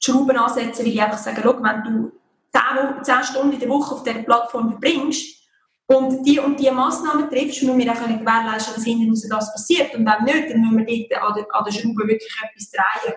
die 0.00 0.10
Schrauben 0.10 0.36
ansetze, 0.36 0.82
weil 0.82 0.92
ich 0.92 1.00
einfach 1.02 1.18
sage, 1.18 1.40
schau, 1.42 1.62
wenn 1.62 1.84
du 1.84 2.12
10, 2.52 3.04
10 3.04 3.24
Stunden 3.24 3.52
in 3.52 3.60
der 3.60 3.68
Woche 3.68 3.94
auf 3.94 4.02
dieser 4.02 4.22
Plattform 4.22 4.70
verbringst 4.70 5.38
und 5.86 6.24
die 6.24 6.38
und 6.40 6.58
die 6.58 6.70
Massnahmen 6.70 7.28
triffst, 7.30 7.62
müssen 7.62 7.78
wir 7.78 7.92
auch 7.92 7.96
gewährleisten, 7.96 8.74
dass 8.74 8.84
hinten 8.84 9.10
raus 9.10 9.26
das 9.28 9.52
passiert. 9.52 9.94
Und 9.94 10.06
wenn 10.06 10.24
nicht, 10.24 10.50
dann 10.50 10.60
müssen 10.60 10.86
wir 10.86 11.08
dort 11.08 11.22
an 11.22 11.34
der, 11.34 11.54
an 11.54 11.64
der 11.64 11.72
Schraube 11.72 12.06
wirklich 12.06 12.36
etwas 12.42 12.70
drehen. 12.70 13.14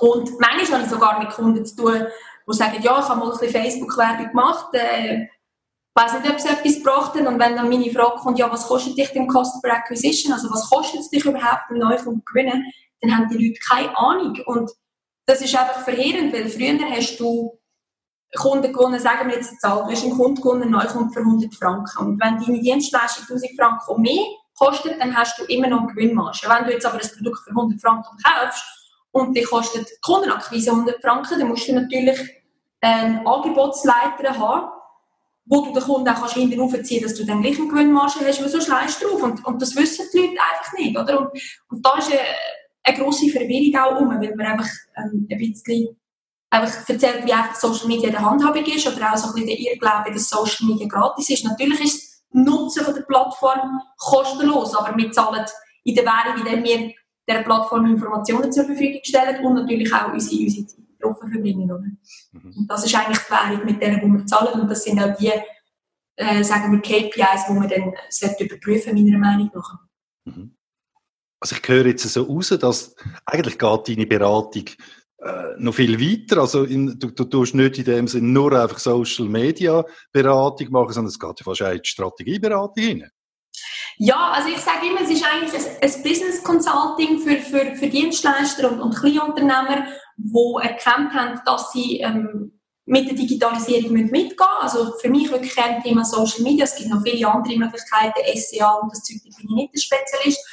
Und 0.00 0.40
manchmal 0.40 0.80
habe 0.80 0.84
ich 0.84 0.90
sogar 0.90 1.18
mit 1.18 1.30
Kunden 1.30 1.64
zu 1.64 1.76
tun, 1.76 2.06
die 2.48 2.56
sagen, 2.56 2.82
ja, 2.82 3.00
ich 3.00 3.08
habe 3.08 3.20
mal 3.20 3.32
ein 3.32 3.48
Facebook-Werbung 3.48 4.28
gemacht, 4.28 4.74
äh, 4.74 5.26
weiß 5.94 6.14
nicht, 6.14 6.30
ob 6.30 6.36
es 6.36 6.44
etwas 6.44 6.74
gebracht 6.76 7.14
hat. 7.14 7.26
Und 7.26 7.38
wenn 7.38 7.56
dann 7.56 7.68
meine 7.68 7.90
Frage 7.90 8.16
kommt, 8.20 8.38
ja, 8.38 8.50
was 8.50 8.66
kostet 8.66 8.96
dich 8.96 9.10
denn 9.10 9.28
Cost 9.28 9.60
per 9.62 9.74
Acquisition, 9.74 10.32
also 10.32 10.50
was 10.50 10.68
kostet 10.68 11.00
es 11.00 11.10
dich 11.10 11.24
überhaupt, 11.24 11.70
einen 11.70 11.80
Neukunden 11.80 12.20
zu 12.20 12.32
gewinnen, 12.32 12.64
dann 13.00 13.16
haben 13.16 13.28
die 13.28 13.48
Leute 13.48 13.60
keine 13.68 13.96
Ahnung. 13.96 14.38
Und 14.46 14.70
das 15.26 15.40
ist 15.40 15.56
einfach 15.56 15.82
verheerend, 15.82 16.32
weil 16.32 16.48
früher 16.48 16.78
hast 16.90 17.18
du 17.18 17.58
Kunden 18.36 18.72
gewonnen, 18.72 19.00
sagen 19.00 19.28
wir 19.28 19.36
jetzt 19.36 19.50
eine 19.50 19.58
Zahl, 19.58 19.84
du 19.84 19.90
hast 19.90 20.04
einen 20.04 20.16
Kunden 20.16 20.40
gewonnen, 20.40 20.62
einen 20.62 20.72
Neukunden 20.72 21.12
für 21.12 21.20
100 21.20 21.54
Franken. 21.54 21.98
Und 21.98 22.20
wenn 22.20 22.40
deine 22.40 22.60
Dienstleistung 22.60 23.24
1000 23.24 23.56
Franken 23.58 24.00
mehr 24.00 24.24
kostet, 24.56 25.00
dann 25.00 25.16
hast 25.16 25.38
du 25.38 25.44
immer 25.44 25.68
noch 25.68 25.80
eine 25.80 25.88
Gewinnmarge. 25.88 26.46
Wenn 26.46 26.64
du 26.64 26.72
jetzt 26.72 26.86
aber 26.86 27.00
ein 27.00 27.10
Produkt 27.16 27.40
für 27.40 27.50
100 27.50 27.80
Franken 27.80 28.16
kaufst 28.22 28.79
und 29.12 29.36
die 29.36 29.42
kostet 29.42 29.88
die 29.88 29.94
Kundenakquise 30.02 30.70
100 30.70 31.00
Franken, 31.02 31.38
dann 31.38 31.48
musst 31.48 31.68
du 31.68 31.74
natürlich 31.74 32.18
einen 32.80 33.26
Angebotsleiter 33.26 34.38
haben, 34.38 34.70
wo 35.46 35.62
du 35.62 35.72
den 35.72 35.82
Kunden 35.82 36.08
auch 36.08 36.20
kannst 36.20 36.34
hinten 36.34 36.60
raufziehen 36.60 37.02
dass 37.02 37.14
du 37.14 37.24
dann 37.24 37.42
gleich 37.42 37.58
eine 37.58 37.68
Gewinnmarge 37.68 38.24
hast, 38.24 38.40
weil 38.40 38.48
sonst 38.48 38.68
leist 38.68 39.02
drauf. 39.02 39.22
Und, 39.22 39.44
und 39.44 39.60
das 39.60 39.74
wissen 39.74 40.06
die 40.12 40.18
Leute 40.18 40.38
einfach 40.50 40.72
nicht. 40.74 40.96
Oder? 40.96 41.20
Und, 41.20 41.30
und 41.68 41.84
da 41.84 41.98
ist 41.98 42.10
eine, 42.10 42.20
eine 42.84 42.96
grosse 42.96 43.28
Verwirrung 43.30 43.80
auch 43.80 44.00
um, 44.00 44.08
weil 44.10 44.34
man 44.36 44.46
einfach 44.46 44.70
ähm, 44.96 45.26
ein 45.28 45.38
bisschen 45.38 45.96
einfach 46.50 46.88
erzählt, 46.88 47.24
wie 47.24 47.32
einfach 47.32 47.54
Social 47.54 47.86
Media 47.86 48.08
in 48.08 48.12
der 48.12 48.24
Handhabung 48.24 48.64
ist 48.64 48.86
oder 48.86 49.12
auch 49.12 49.16
so 49.16 49.28
ein 49.28 49.34
bisschen 49.34 49.48
der 49.48 49.58
Irrglaube, 49.58 50.12
dass 50.12 50.28
Social 50.28 50.66
Media 50.66 50.86
gratis 50.86 51.30
ist. 51.30 51.44
Natürlich 51.44 51.80
ist 51.80 52.24
Nutzen 52.32 52.84
von 52.84 52.94
der 52.94 53.02
Plattform 53.02 53.80
kostenlos, 53.98 54.74
aber 54.74 54.96
wir 54.96 55.10
zahlen 55.10 55.44
in 55.84 55.94
der 55.94 56.04
Währung, 56.04 56.38
in 56.38 56.44
der 56.44 56.62
wir 56.62 56.92
der 57.30 57.42
Plattform 57.42 57.86
Informationen 57.86 58.52
zur 58.52 58.64
Verfügung 58.64 59.00
stellen 59.02 59.44
und 59.44 59.54
natürlich 59.54 59.92
auch 59.92 60.12
unsere, 60.12 60.42
unsere 60.42 60.66
Zeit. 60.66 60.80
betroffen 61.00 61.30
verbringen. 61.30 61.70
Oder? 61.70 61.84
Mhm. 62.32 62.54
Und 62.58 62.66
das 62.70 62.84
ist 62.84 62.94
eigentlich 62.94 63.18
die 63.18 63.30
Währung, 63.30 63.64
mit 63.64 63.82
der 63.82 64.02
wir 64.02 64.26
zahlen. 64.26 64.60
Und 64.60 64.70
das 64.70 64.84
sind 64.84 65.00
auch 65.00 65.16
die, 65.16 65.32
äh, 66.16 66.44
sagen 66.44 66.72
wir, 66.72 66.80
KPIs, 66.80 67.46
die 67.48 67.52
man 67.52 67.68
dann 67.68 67.94
sollte 68.08 68.44
überprüfen 68.44 68.94
meiner 68.94 69.18
Meinung 69.18 69.50
nach. 69.54 69.78
Mhm. 70.24 70.56
Also 71.40 71.56
ich 71.56 71.68
höre 71.68 71.86
jetzt 71.86 72.02
so 72.02 72.22
raus, 72.24 72.48
dass 72.60 72.94
eigentlich 73.24 73.58
geht 73.58 73.88
deine 73.88 74.06
Beratung 74.06 74.64
äh, 75.18 75.54
noch 75.58 75.74
viel 75.74 75.98
weiter. 75.98 76.42
Also 76.42 76.64
in, 76.64 76.98
du, 76.98 77.10
du 77.10 77.24
tust 77.24 77.54
nicht 77.54 77.78
in 77.78 77.84
dem 77.84 78.08
Sinne 78.08 78.28
nur 78.28 78.52
einfach 78.52 78.78
Social 78.78 79.26
Media 79.26 79.84
Beratung 80.12 80.70
machen, 80.70 80.92
sondern 80.92 81.08
es 81.08 81.18
geht 81.18 81.40
ja 81.40 81.44
fast 81.44 81.62
auch 81.62 81.70
in 81.70 81.80
die 81.82 81.88
Strategieberatung 81.88 82.84
rein. 82.84 83.10
Ja, 83.98 84.30
also 84.30 84.48
ich 84.48 84.58
sage 84.58 84.86
immer, 84.86 85.02
es 85.02 85.10
ist 85.10 85.24
eigentlich 85.24 85.54
ein, 85.54 85.76
ein 85.82 86.02
Business 86.02 86.42
Consulting 86.42 87.18
für, 87.18 87.36
für, 87.36 87.76
für 87.76 87.86
Dienstleister 87.86 88.70
und, 88.70 88.80
und 88.80 88.96
Kleinunternehmer, 88.96 89.86
die 90.16 90.62
erkannt 90.62 91.12
haben, 91.12 91.40
dass 91.44 91.72
sie 91.72 92.00
ähm, 92.00 92.60
mit 92.86 93.08
der 93.08 93.14
Digitalisierung 93.14 93.92
mitgehen 93.92 94.28
müssen. 94.28 94.38
Also 94.60 94.92
für 95.00 95.10
mich 95.10 95.30
wirklich 95.30 95.56
ein 95.58 95.82
Thema 95.82 96.04
Social 96.04 96.42
Media. 96.42 96.64
Es 96.64 96.76
gibt 96.76 96.90
noch 96.90 97.02
viele 97.02 97.28
andere 97.28 97.56
Möglichkeiten, 97.56 98.20
SEA 98.34 98.72
und 98.74 98.90
das 98.90 99.02
Zeug, 99.02 99.18
da 99.24 99.36
bin 99.36 99.48
ich 99.48 99.54
nicht 99.54 99.74
der 99.74 99.80
Spezialist. 99.80 100.46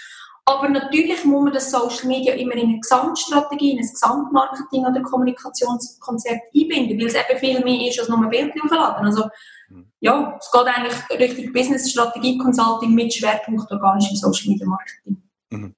Aber 0.46 0.70
natürlich 0.70 1.26
muss 1.26 1.44
man 1.44 1.54
das 1.54 1.72
Social 1.72 2.08
Media 2.08 2.34
immer 2.36 2.54
in 2.54 2.70
eine 2.70 2.80
Gesamtstrategie, 2.80 3.72
in 3.72 3.80
ein 3.80 3.90
Gesamtmarketing 3.90 4.86
oder 4.86 5.02
Kommunikationskonzept 5.02 6.56
einbinden, 6.56 6.98
weil 7.00 7.08
es 7.08 7.16
eben 7.16 7.40
viel 7.40 7.64
mehr 7.64 7.90
ist 7.90 8.00
als 8.00 8.08
nur 8.08 8.20
ein 8.20 8.30
Bild 8.30 8.54
aufladen. 8.64 9.06
Also, 9.06 9.26
mhm. 9.68 9.87
Ja, 10.00 10.38
es 10.40 10.52
geht 10.52 10.68
eigentlich 10.68 11.20
Richtung 11.20 11.54
Business 11.54 11.92
Strategie 11.92 12.38
Consulting 12.38 12.94
mit 12.94 13.14
Schwerpunkt 13.14 13.72
organischem 13.72 14.16
Social 14.16 14.52
Media 14.52 14.68
Marketing. 14.68 15.22
Mhm. 15.50 15.76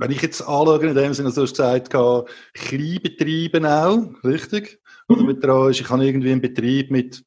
Wenn 0.00 0.10
ich 0.12 0.22
jetzt 0.22 0.40
anschaue, 0.40 0.86
in 0.86 0.94
dem 0.94 1.14
Sinne, 1.14 1.28
also 1.28 1.44
du 1.44 1.46
hast 1.46 1.56
gesagt, 1.56 2.28
Kleinbetriebe 2.54 3.68
auch, 3.68 4.24
richtig? 4.24 4.80
Oder 5.08 5.22
mhm. 5.22 5.26
mit 5.26 5.44
ich 5.70 5.88
habe 5.88 6.04
irgendwie 6.04 6.32
einen 6.32 6.40
Betrieb 6.40 6.90
mit, 6.90 7.24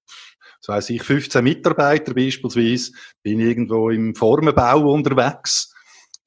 was 0.66 0.76
weiß 0.76 0.90
ich, 0.92 1.04
15 1.04 1.44
Mitarbeitern 1.44 2.16
beispielsweise, 2.16 2.92
bin 3.24 3.40
irgendwo 3.40 3.90
im 3.90 4.16
Formenbau 4.16 4.94
unterwegs 4.94 5.74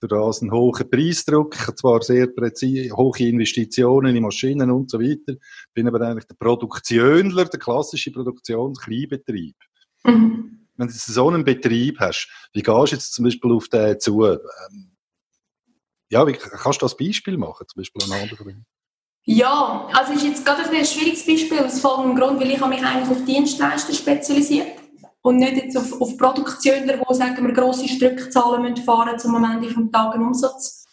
durch 0.01 0.27
das 0.27 0.43
einen 0.43 0.53
hohen 0.53 0.91
Preisdruck, 0.91 1.55
zwar 1.79 2.03
sehr 2.03 2.27
präzise, 2.27 2.95
hohe 2.95 3.19
Investitionen 3.21 4.15
in 4.15 4.23
Maschinen 4.23 4.71
und 4.71 4.91
so 4.91 5.01
weiter, 5.01 5.39
bin 5.73 5.89
aber 5.89 6.01
eigentlich 6.03 6.27
der 6.27 6.35
Produktionler, 6.35 7.47
der 7.47 7.61
klassische 7.61 8.13
Produktionskleinbetrieb. 8.13 9.57
Mhm. 10.05 10.67
Wenn 10.77 10.89
du 10.89 10.93
so 10.93 11.29
einen 11.29 11.45
Betrieb 11.45 12.01
hast, 12.01 12.29
wie 12.53 12.63
gehst 12.63 12.93
du 12.93 12.97
jetzt 12.97 13.15
zum 13.15 13.25
Beispiel 13.25 13.53
auf 13.53 13.69
den 13.69 13.99
zu? 14.01 14.25
Ähm, 14.25 14.97
ja, 16.11 16.27
wie 16.27 16.33
kannst 16.33 16.83
du 16.83 16.85
das 16.85 16.97
Beispiel 16.97 17.37
machen, 17.37 17.67
zum 17.69 17.81
Beispiel 17.81 18.03
an 18.05 18.21
anderen? 18.21 18.67
Ja, 19.25 19.89
also 19.93 20.13
ist 20.13 20.25
jetzt 20.25 20.45
gerade 20.45 20.69
ein 20.69 20.85
schwieriges 20.85 21.27
Beispiel 21.27 21.59
aus 21.61 21.81
folgendem 21.81 22.17
Grund, 22.17 22.41
weil 22.41 22.51
ich 22.51 22.61
habe 22.61 22.75
mich 22.75 22.85
eigentlich 22.85 23.09
auf 23.09 23.25
Dienstleister 23.25 23.95
spezialisiert 23.95 24.79
und 25.23 25.37
nicht 25.37 25.57
jetzt 25.57 25.77
auf, 25.79 26.01
auf 26.01 26.19
Produktionen, 26.19 27.01
wo 27.07 27.15
sagen 27.15 27.47
wir 27.47 27.55
grosse 27.55 27.89
Stückzahlen 27.89 28.63
müssen 28.63 28.85
fahren 28.85 29.19
um 29.25 29.37
am 29.37 29.45
Ende 29.45 29.69
des 29.69 29.91
Tages 29.91 30.15
einen 30.15 30.27
Umsatz 30.27 30.84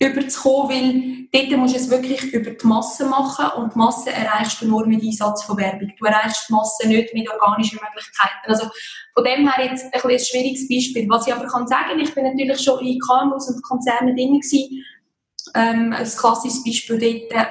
überzukommen, 0.00 1.28
weil 1.32 1.48
dort 1.48 1.60
musst 1.60 1.74
du 1.74 1.78
es 1.78 1.90
wirklich 1.90 2.32
über 2.32 2.50
die 2.50 2.66
Masse 2.66 3.04
machen 3.06 3.46
und 3.56 3.74
die 3.74 3.78
Masse 3.78 4.10
erreichst 4.10 4.60
du 4.62 4.66
nur 4.66 4.86
mit 4.86 5.02
Einsatz 5.02 5.44
von 5.44 5.58
Werbung. 5.58 5.92
Du 5.98 6.04
erreichst 6.06 6.48
die 6.48 6.52
Masse 6.52 6.88
nicht 6.88 7.12
mit 7.12 7.30
organischen 7.30 7.78
Möglichkeiten. 7.82 8.46
Also 8.46 8.66
von 9.14 9.24
dem 9.24 9.46
her 9.46 9.64
jetzt 9.66 9.84
ein, 9.84 10.10
ein 10.10 10.18
schwieriges 10.18 10.68
Beispiel. 10.68 11.06
Was 11.10 11.26
ich 11.26 11.34
aber 11.34 11.46
kann 11.46 11.66
sagen, 11.66 12.00
ich 12.00 12.14
bin 12.14 12.24
natürlich 12.24 12.60
schon 12.60 12.80
in 12.80 12.98
KMUs 12.98 13.48
und 13.50 13.62
Konzernen 13.62 14.16
drin 14.16 14.40
gewesen. 14.40 14.84
Ähm, 15.54 15.92
ein 15.92 16.08
klassisches 16.08 16.64
Beispiel 16.64 16.98
dort, 17.30 17.48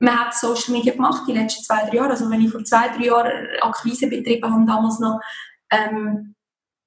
man 0.00 0.18
hat 0.18 0.34
Social 0.34 0.74
Media 0.74 0.92
gemacht 0.92 1.22
die 1.28 1.32
letzten 1.32 1.64
zwei, 1.64 1.86
drei 1.86 1.96
Jahre. 1.96 2.10
Also 2.10 2.30
wenn 2.30 2.42
ich 2.42 2.50
vor 2.50 2.64
zwei, 2.64 2.88
drei 2.88 3.06
Jahren 3.06 3.32
Akquise 3.62 4.06
betrieben 4.08 4.52
habe, 4.52 4.66
damals 4.66 4.98
noch, 4.98 5.18
ähm, 5.70 6.34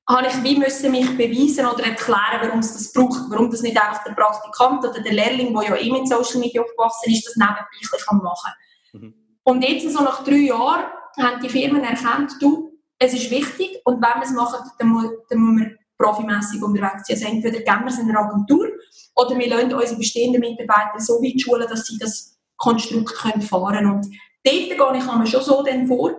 habe 0.07 0.27
ich 0.27 0.43
wie 0.43 0.57
müssen 0.57 0.91
mich 0.91 1.09
beweisen 1.17 1.65
oder 1.65 1.85
erklären, 1.85 2.41
warum 2.41 2.59
es 2.59 2.73
das 2.73 2.91
braucht, 2.91 3.21
warum 3.29 3.49
das 3.49 3.61
nicht 3.61 3.81
einfach 3.81 4.03
der 4.03 4.13
Praktikant 4.13 4.83
oder 4.83 5.01
der 5.01 5.13
Lehrling, 5.13 5.53
der 5.53 5.69
ja 5.69 5.75
eh 5.75 5.91
mit 5.91 6.07
Social 6.07 6.39
Media 6.39 6.61
aufgewachsen 6.61 7.13
ist, 7.13 7.25
das 7.25 7.35
nebenbei 7.35 8.05
kann 8.05 8.17
machen 8.17 8.51
mhm. 8.93 9.13
Und 9.43 9.63
jetzt, 9.63 9.89
so 9.89 10.03
nach 10.03 10.23
drei 10.23 10.35
Jahren, 10.35 10.85
haben 11.21 11.41
die 11.41 11.49
Firmen 11.49 11.83
erkannt, 11.83 12.31
du, 12.39 12.71
es 12.99 13.13
ist 13.13 13.29
wichtig 13.29 13.81
und 13.85 13.95
wenn 13.95 14.19
wir 14.19 14.23
es 14.23 14.31
machen, 14.31 14.59
dann 14.79 14.87
muss, 14.89 15.05
dann 15.29 15.39
muss 15.39 15.61
man 15.61 15.77
profimässig 15.97 16.61
unterwegs 16.61 17.07
sein. 17.07 17.15
Also 17.15 17.25
entweder 17.27 17.59
geben 17.59 17.81
wir 17.81 17.87
es 17.87 17.99
in 17.99 18.09
einer 18.09 18.19
Agentur 18.19 18.67
oder 19.15 19.37
wir 19.37 19.47
lassen 19.47 19.73
unsere 19.73 19.97
bestehenden 19.97 20.41
Mitarbeiter 20.41 20.99
so 20.99 21.21
weit 21.21 21.39
schulen, 21.39 21.67
dass 21.69 21.85
sie 21.85 21.97
das 21.97 22.37
Konstrukt 22.57 23.13
können 23.15 23.41
fahren 23.41 23.75
können. 23.75 23.91
Und 23.91 24.05
dort 24.43 24.93
gehe 25.03 25.23
ich 25.23 25.31
schon 25.31 25.41
so 25.41 25.63
dann 25.63 25.87
vor, 25.87 26.11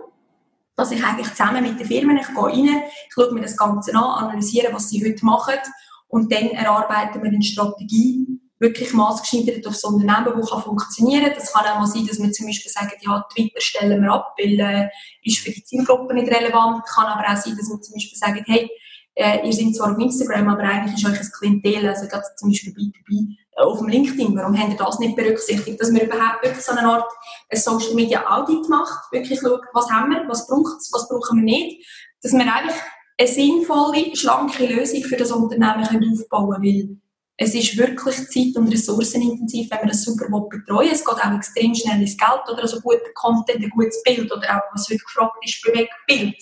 dass 0.75 0.91
ich 0.91 1.03
eigentlich 1.03 1.29
zusammen 1.29 1.63
mit 1.63 1.79
den 1.79 1.87
Firmen, 1.87 2.17
ich 2.17 2.27
gehe 2.27 2.37
rein, 2.37 2.83
ich 3.07 3.13
schaue 3.13 3.31
mir 3.33 3.41
das 3.41 3.57
Ganze 3.57 3.95
an, 3.95 4.25
analysiere, 4.25 4.73
was 4.73 4.89
sie 4.89 5.03
heute 5.05 5.25
machen 5.25 5.59
und 6.07 6.31
dann 6.31 6.49
erarbeiten 6.49 7.21
wir 7.23 7.29
eine 7.29 7.41
Strategie, 7.41 8.27
wirklich 8.59 8.93
maßgeschneidert 8.93 9.67
auf 9.67 9.73
das 9.73 9.83
Unternehmen, 9.83 10.39
das 10.39 10.49
funktionieren 10.49 11.25
kann. 11.25 11.33
Das 11.35 11.51
kann 11.51 11.65
auch 11.65 11.79
mal 11.79 11.87
sein, 11.87 12.05
dass 12.07 12.19
wir 12.19 12.31
zum 12.31 12.45
Beispiel 12.45 12.71
sagen, 12.71 12.91
ja, 13.01 13.25
Twitter 13.33 13.59
stellen 13.59 14.01
wir 14.01 14.11
ab, 14.11 14.33
weil 14.37 14.59
äh, 14.59 14.89
ist 15.23 15.39
für 15.39 15.51
die 15.51 15.63
Zielgruppe 15.63 16.13
nicht 16.13 16.31
relevant. 16.31 16.85
Kann 16.85 17.05
aber 17.05 17.23
auch 17.23 17.37
sein, 17.37 17.57
dass 17.57 17.69
wir 17.69 17.81
zum 17.81 17.93
Beispiel 17.93 18.17
sagen, 18.17 18.43
hey, 18.47 18.69
äh, 19.15 19.45
ihr 19.45 19.53
seid 19.53 19.75
zwar 19.75 19.93
auf 19.93 19.99
Instagram, 19.99 20.49
aber 20.49 20.63
eigentlich 20.63 20.95
ist 20.95 21.05
euch 21.05 21.19
ein 21.19 21.31
Klientel, 21.31 21.87
also 21.87 22.07
gerade 22.07 22.25
zum 22.35 22.49
Beispiel 22.49 22.73
B2B, 22.73 23.35
äh, 23.55 23.61
auf 23.61 23.79
dem 23.79 23.87
LinkedIn, 23.87 24.35
warum 24.35 24.59
habt 24.59 24.71
ihr 24.71 24.77
das 24.77 24.99
nicht 24.99 25.15
berücksichtigt, 25.15 25.79
dass 25.79 25.91
man 25.91 26.01
überhaupt 26.01 26.43
wirklich 26.43 26.63
so 26.63 26.73
eine 26.73 26.87
Art 26.87 27.09
ein 27.49 27.57
Social 27.57 27.93
Media 27.93 28.25
Audit 28.29 28.67
macht, 28.69 29.11
wirklich 29.11 29.39
schaut, 29.39 29.61
was 29.73 29.89
haben 29.89 30.11
wir, 30.11 30.27
was 30.27 30.47
braucht 30.47 30.79
es, 30.79 30.91
was 30.93 31.07
brauchen 31.07 31.37
wir 31.37 31.43
nicht, 31.43 31.85
dass 32.21 32.33
wir 32.33 32.41
eigentlich 32.41 32.75
eine 33.17 33.27
sinnvolle, 33.27 34.15
schlanke 34.15 34.65
Lösung 34.65 35.01
für 35.03 35.15
das 35.15 35.31
Unternehmen 35.31 35.87
können 35.87 36.19
aufbauen 36.19 36.61
können, 36.61 36.63
weil 36.63 36.97
es 37.37 37.53
ist 37.53 37.77
wirklich 37.77 38.15
zeit- 38.29 38.55
und 38.55 38.71
ressourcenintensiv, 38.71 39.69
wenn 39.69 39.79
man 39.79 39.87
das 39.89 40.03
super 40.03 40.27
betreuen. 40.49 40.89
Es 40.91 41.03
geht 41.03 41.15
auch 41.15 41.35
extrem 41.35 41.75
schnell 41.75 42.01
ins 42.01 42.17
Geld, 42.17 42.41
oder 42.49 42.61
also 42.61 42.79
guter 42.79 43.11
Content, 43.13 43.61
ein 43.61 43.69
gutes 43.71 44.01
Bild, 44.03 44.31
oder 44.31 44.57
auch, 44.57 44.73
was 44.73 44.87
heute 44.89 44.99
gefragt 44.99 45.35
ist, 45.45 45.61
Bewegtbild. 45.61 46.35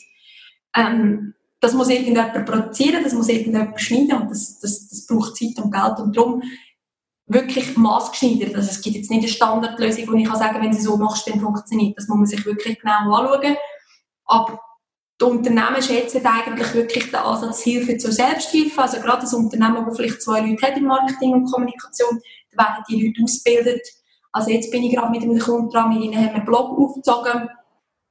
Ähm, 0.76 1.34
das 1.64 1.74
muss 1.74 1.88
irgendjemand 1.88 2.46
produzieren, 2.46 3.04
das 3.04 3.14
muss 3.14 3.30
irgendjemand 3.30 3.80
schneiden 3.80 4.22
und 4.22 4.30
das, 4.30 4.60
das, 4.60 4.90
das 4.90 5.08
braucht 5.08 5.38
Zeit 5.38 5.64
und 5.64 5.72
Geld 5.72 5.98
und 6.00 6.16
darum 6.16 6.44
wirklich 7.26 7.78
maßgeschneidert. 7.78 8.54
Also 8.54 8.70
es 8.70 8.82
gibt 8.82 8.98
jetzt 8.98 9.10
nicht 9.10 9.22
eine 9.22 9.30
Standardlösung, 9.30 10.08
wo 10.10 10.14
ich 10.14 10.28
kann 10.28 10.38
sagen, 10.38 10.62
wenn 10.62 10.74
sie 10.74 10.82
so 10.82 10.98
machst, 10.98 11.26
dann 11.28 11.40
funktioniert. 11.40 11.98
Das 11.98 12.10
muss 12.10 12.18
man 12.18 12.26
sich 12.26 12.46
wirklich 12.46 12.80
genau 12.82 13.14
anschauen. 13.14 13.56
Aber 14.26 14.60
die 15.22 15.26
Unternehmen 15.26 15.82
schätzen 15.82 16.26
eigentlich 16.26 16.74
wirklich 16.74 17.06
den 17.06 17.16
Ansatz 17.16 17.62
Hilfe 17.62 17.98
zur 17.98 18.12
Selbsthilfe. 18.12 18.82
Also 18.82 19.00
gerade 19.00 19.22
das 19.22 19.34
Unternehmen, 19.34 19.86
das 19.86 19.96
vielleicht 19.96 20.22
zwei 20.22 20.42
Leute 20.42 20.68
hat 20.68 20.76
in 20.76 20.84
Marketing 20.84 21.32
und 21.32 21.50
Kommunikation, 21.50 22.20
da 22.52 22.66
werden 22.66 22.84
die 22.90 23.08
Leute 23.08 23.24
ausgebildet. 23.24 23.88
Also 24.34 24.50
jetzt 24.50 24.70
bin 24.70 24.84
ich 24.84 24.94
gerade 24.94 25.12
mit 25.12 25.24
einem 25.24 25.40
Kunden 25.40 25.70
dran, 25.70 25.94
mit 25.94 26.04
ihnen 26.04 26.18
haben 26.18 26.26
wir 26.26 26.36
einen 26.36 26.46
Blog 26.46 26.78
aufgezogen 26.78 27.48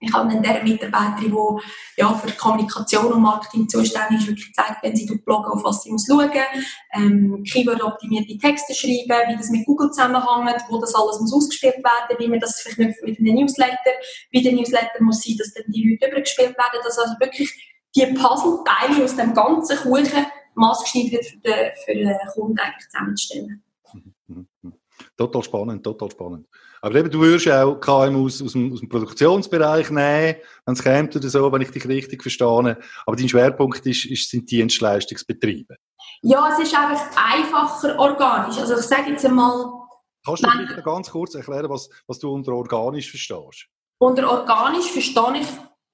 ich 0.03 0.13
habe 0.13 0.29
dann 0.29 0.43
der 0.43 0.65
Mitarbeiterin, 0.65 1.31
die 1.31 2.01
ja, 2.01 2.13
für 2.15 2.33
Kommunikation 2.33 3.13
und 3.13 3.23
Marketing 3.23 3.69
zuständig 3.69 4.21
ist, 4.21 4.29
wirklich 4.29 4.49
gezeigt, 4.49 4.83
wenn 4.83 4.97
sie 4.97 5.07
Bloggen 5.25 5.53
auf 5.53 5.63
was 5.63 5.83
sie 5.83 5.93
muss 5.93 6.07
schauen, 6.07 6.31
ähm, 6.93 7.45
Keyword-optimierte 7.45 8.37
Texte 8.39 8.75
schreiben, 8.75 9.31
wie 9.31 9.37
das 9.37 9.51
mit 9.51 9.65
Google 9.65 9.91
zusammenhängt, 9.91 10.65
wo 10.69 10.81
das 10.81 10.95
alles 10.95 11.21
muss 11.21 11.33
ausgespielt 11.33 11.77
werden, 11.77 12.19
wie 12.19 12.29
man 12.29 12.41
das 12.41 12.61
verknüpft 12.61 13.03
mit 13.05 13.19
einem 13.21 13.35
Newsletter, 13.35 13.93
wie 14.31 14.43
der 14.43 14.53
Newsletter 14.53 15.01
muss 15.01 15.23
sein, 15.23 15.37
dass 15.39 15.55
dann 15.55 15.65
die 15.69 15.89
Leute 15.91 16.11
übergespielt 16.11 16.59
werden, 16.59 16.81
dass 16.85 16.99
also 16.99 17.15
wirklich 17.21 17.51
die 17.95 18.07
Puzzleteile 18.07 19.05
aus 19.05 19.15
dem 19.15 19.35
ganzen 19.35 19.77
Kuchen 19.79 20.27
maßgeschneidert 20.55 21.25
für 21.25 21.39
den, 21.39 21.71
für 21.85 21.95
den 21.95 22.17
Kunden 22.35 22.59
eigentlich 22.59 22.89
zusammenzustellen. 22.91 23.63
Mhm, 23.93 24.15
mhm, 24.27 24.49
mhm. 24.63 24.73
Total 25.17 25.43
spannend, 25.43 25.85
total 25.85 26.11
spannend. 26.11 26.49
Aber 26.85 26.97
eben, 26.97 27.11
du 27.11 27.21
würdest 27.21 27.49
auch 27.49 27.77
KMUs 27.77 28.43
aus 28.43 28.53
dem, 28.53 28.73
aus 28.73 28.81
dem 28.81 28.89
Produktionsbereich 28.89 29.91
nehmen, 29.91 30.35
wenn 30.67 30.75
es 30.75 30.83
käme 30.83 31.09
oder 31.15 31.29
so, 31.29 31.53
wenn 31.53 31.63
ich 31.63 31.71
dich 31.71 31.87
richtig 31.87 32.23
verstehe. 32.23 32.77
Aber 33.07 33.17
dein 33.17 33.29
Schwerpunkt 33.29 33.87
ist, 33.87 34.05
ist, 34.05 34.29
sind 34.29 34.51
Dienstleistungsbetriebe. 34.51 35.77
Ja, 36.23 36.51
es 36.53 36.59
ist 36.59 36.77
einfach 36.77 37.07
einfacher 37.17 37.99
organisch. 37.99 38.59
Also 38.59 38.77
ich 38.77 38.83
sage 38.83 39.11
jetzt 39.11 39.25
einmal... 39.25 39.65
Kannst 40.25 40.45
du 40.45 40.51
vielleicht 40.51 40.85
ganz 40.85 41.11
kurz 41.11 41.35
erklären, 41.37 41.71
was, 41.71 41.89
was 42.09 42.19
du 42.19 42.33
unter 42.33 42.53
organisch 42.53 43.11
verstehst? 43.11 43.67
Unter 43.99 44.29
organisch 44.29 44.91
verstehe 44.91 45.41
ich 45.41 45.47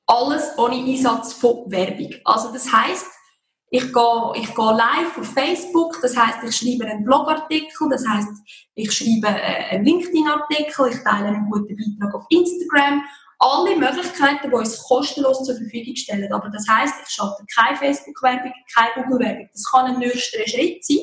alles 0.07 0.57
ohne 0.57 0.76
Einsatz 0.76 1.35
von 1.35 1.71
Werbung. 1.71 2.14
Also 2.25 2.50
das 2.50 2.73
heißt, 2.73 3.07
ich 3.70 3.92
gehe, 3.92 4.32
ich 4.37 4.54
gehe 4.54 4.76
live 4.76 5.18
auf 5.18 5.26
Facebook, 5.26 5.98
das 6.00 6.16
heißt, 6.16 6.38
ich 6.42 6.56
schreibe 6.56 6.90
einen 6.90 7.04
Blogartikel, 7.04 7.88
das 7.90 8.06
heißt, 8.06 8.28
ich 8.75 8.92
schreibe 8.92 9.28
äh, 9.28 9.75
einen 9.75 9.84
LinkedIn-Artikel, 9.84 10.88
ich 10.90 11.02
teile 11.02 11.28
einen 11.28 11.50
guten 11.50 11.76
Beitrag 11.76 12.14
auf 12.14 12.25
Instagram. 12.30 13.02
Alle 13.40 13.76
Möglichkeiten, 13.76 14.50
die 14.50 14.54
uns 14.54 14.82
kostenlos 14.82 15.44
zur 15.44 15.56
Verfügung 15.56 15.94
stellen. 15.94 16.32
Aber 16.32 16.48
das 16.48 16.66
heißt, 16.68 16.94
ich 17.06 17.14
schalte 17.14 17.44
keine 17.54 17.76
Facebook-Werbung, 17.76 18.52
keine 18.75 19.04
Google-Werbung. 19.04 19.48
Das 19.52 19.64
kann 19.70 19.87
ein 19.87 19.98
nächster 19.98 20.48
Schritt 20.48 20.84
sein, 20.84 20.98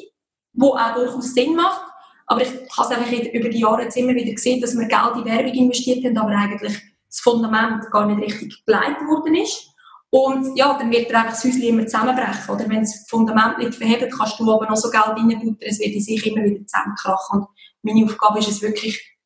der 0.54 0.70
auch 0.70 0.96
durchaus 0.96 1.34
Sinn 1.34 1.56
macht. 1.56 1.82
Aber 2.28 2.42
ich 2.42 2.50
habe 2.50 2.62
es 2.62 2.98
einfach 2.98 3.34
über 3.34 3.50
die 3.50 3.60
Jahre 3.60 3.84
jetzt 3.84 3.96
immer 3.96 4.16
wieder 4.16 4.34
gesehen, 4.34 4.60
dass 4.60 4.78
wir 4.78 4.88
Geld 4.88 5.16
in 5.16 5.26
Werbung 5.26 5.54
investiert 5.54 6.04
haben, 6.04 6.18
aber 6.18 6.32
eigentlich 6.32 6.78
das 7.08 7.20
Fundament 7.20 7.90
gar 7.92 8.08
nicht 8.08 8.22
richtig 8.22 8.66
geleitet 8.66 9.08
worden 9.08 9.36
ist. 9.36 9.75
Und 10.12 10.56
ja, 10.56 10.78
dann 10.78 10.92
wird 10.92 11.14
einfach 11.14 11.32
das 11.32 11.44
Häuschen 11.44 11.62
immer 11.62 11.86
zusammenbrechen. 11.86 12.56
Oder 12.56 12.70
wenn 12.70 12.82
das 12.82 13.06
Fundament 13.10 13.58
nicht 13.58 13.76
verhebt, 13.76 14.14
kannst 14.16 14.40
du 14.40 14.52
aber 14.52 14.68
noch 14.68 14.78
so 14.78 14.90
Geld 14.90 15.08
reinbuttern, 15.08 15.58
es 15.60 15.80
wird 15.80 15.94
in 15.94 16.02
sich 16.02 16.26
immer 16.26 16.44
wieder 16.44 16.66
zusammenkrachen. 16.66 17.42
Und 17.42 17.48
meine 17.82 18.06
Aufgabe 18.06 18.40
ist 18.40 18.50
es 18.50 18.62
wirklich, 18.62 19.18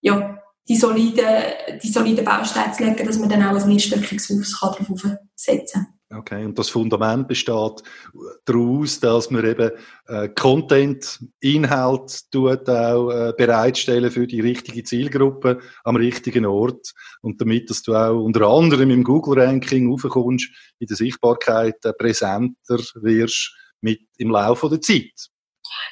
ja, 0.00 0.38
die 0.66 0.76
soliden, 0.76 1.26
die 1.82 1.88
soliden 1.88 2.24
Bausteine 2.24 2.72
zu 2.72 2.84
legen, 2.84 3.06
dass 3.06 3.18
man 3.18 3.28
dann 3.28 3.42
auch 3.42 3.60
ein 3.60 3.68
mehrstöckiges 3.68 4.30
Haus 4.30 4.76
darauf 4.78 5.04
setzen 5.34 5.82
kann. 5.82 5.94
Okay, 6.16 6.44
und 6.44 6.58
das 6.58 6.68
Fundament 6.68 7.26
besteht 7.26 7.82
daraus, 8.44 9.00
dass 9.00 9.30
man 9.30 9.44
eben 9.44 9.70
äh, 10.06 10.28
Content, 10.28 11.18
Inhalt 11.40 12.30
tut 12.30 12.68
auch 12.68 13.10
äh, 13.10 13.32
bereitstellen 13.36 14.10
für 14.10 14.26
die 14.26 14.40
richtige 14.40 14.84
Zielgruppe 14.84 15.60
am 15.82 15.96
richtigen 15.96 16.46
Ort 16.46 16.92
und 17.22 17.40
damit, 17.40 17.68
dass 17.68 17.82
du 17.82 17.94
auch 17.94 18.22
unter 18.22 18.46
anderem 18.46 18.90
im 18.90 19.02
Google-Ranking 19.02 19.92
aufkommst, 19.92 20.48
in 20.78 20.86
der 20.86 20.96
Sichtbarkeit 20.96 21.84
äh, 21.84 21.92
präsenter 21.92 22.78
wirst 22.94 23.52
mit 23.80 24.00
im 24.18 24.30
Laufe 24.30 24.68
der 24.68 24.80
Zeit. 24.80 25.30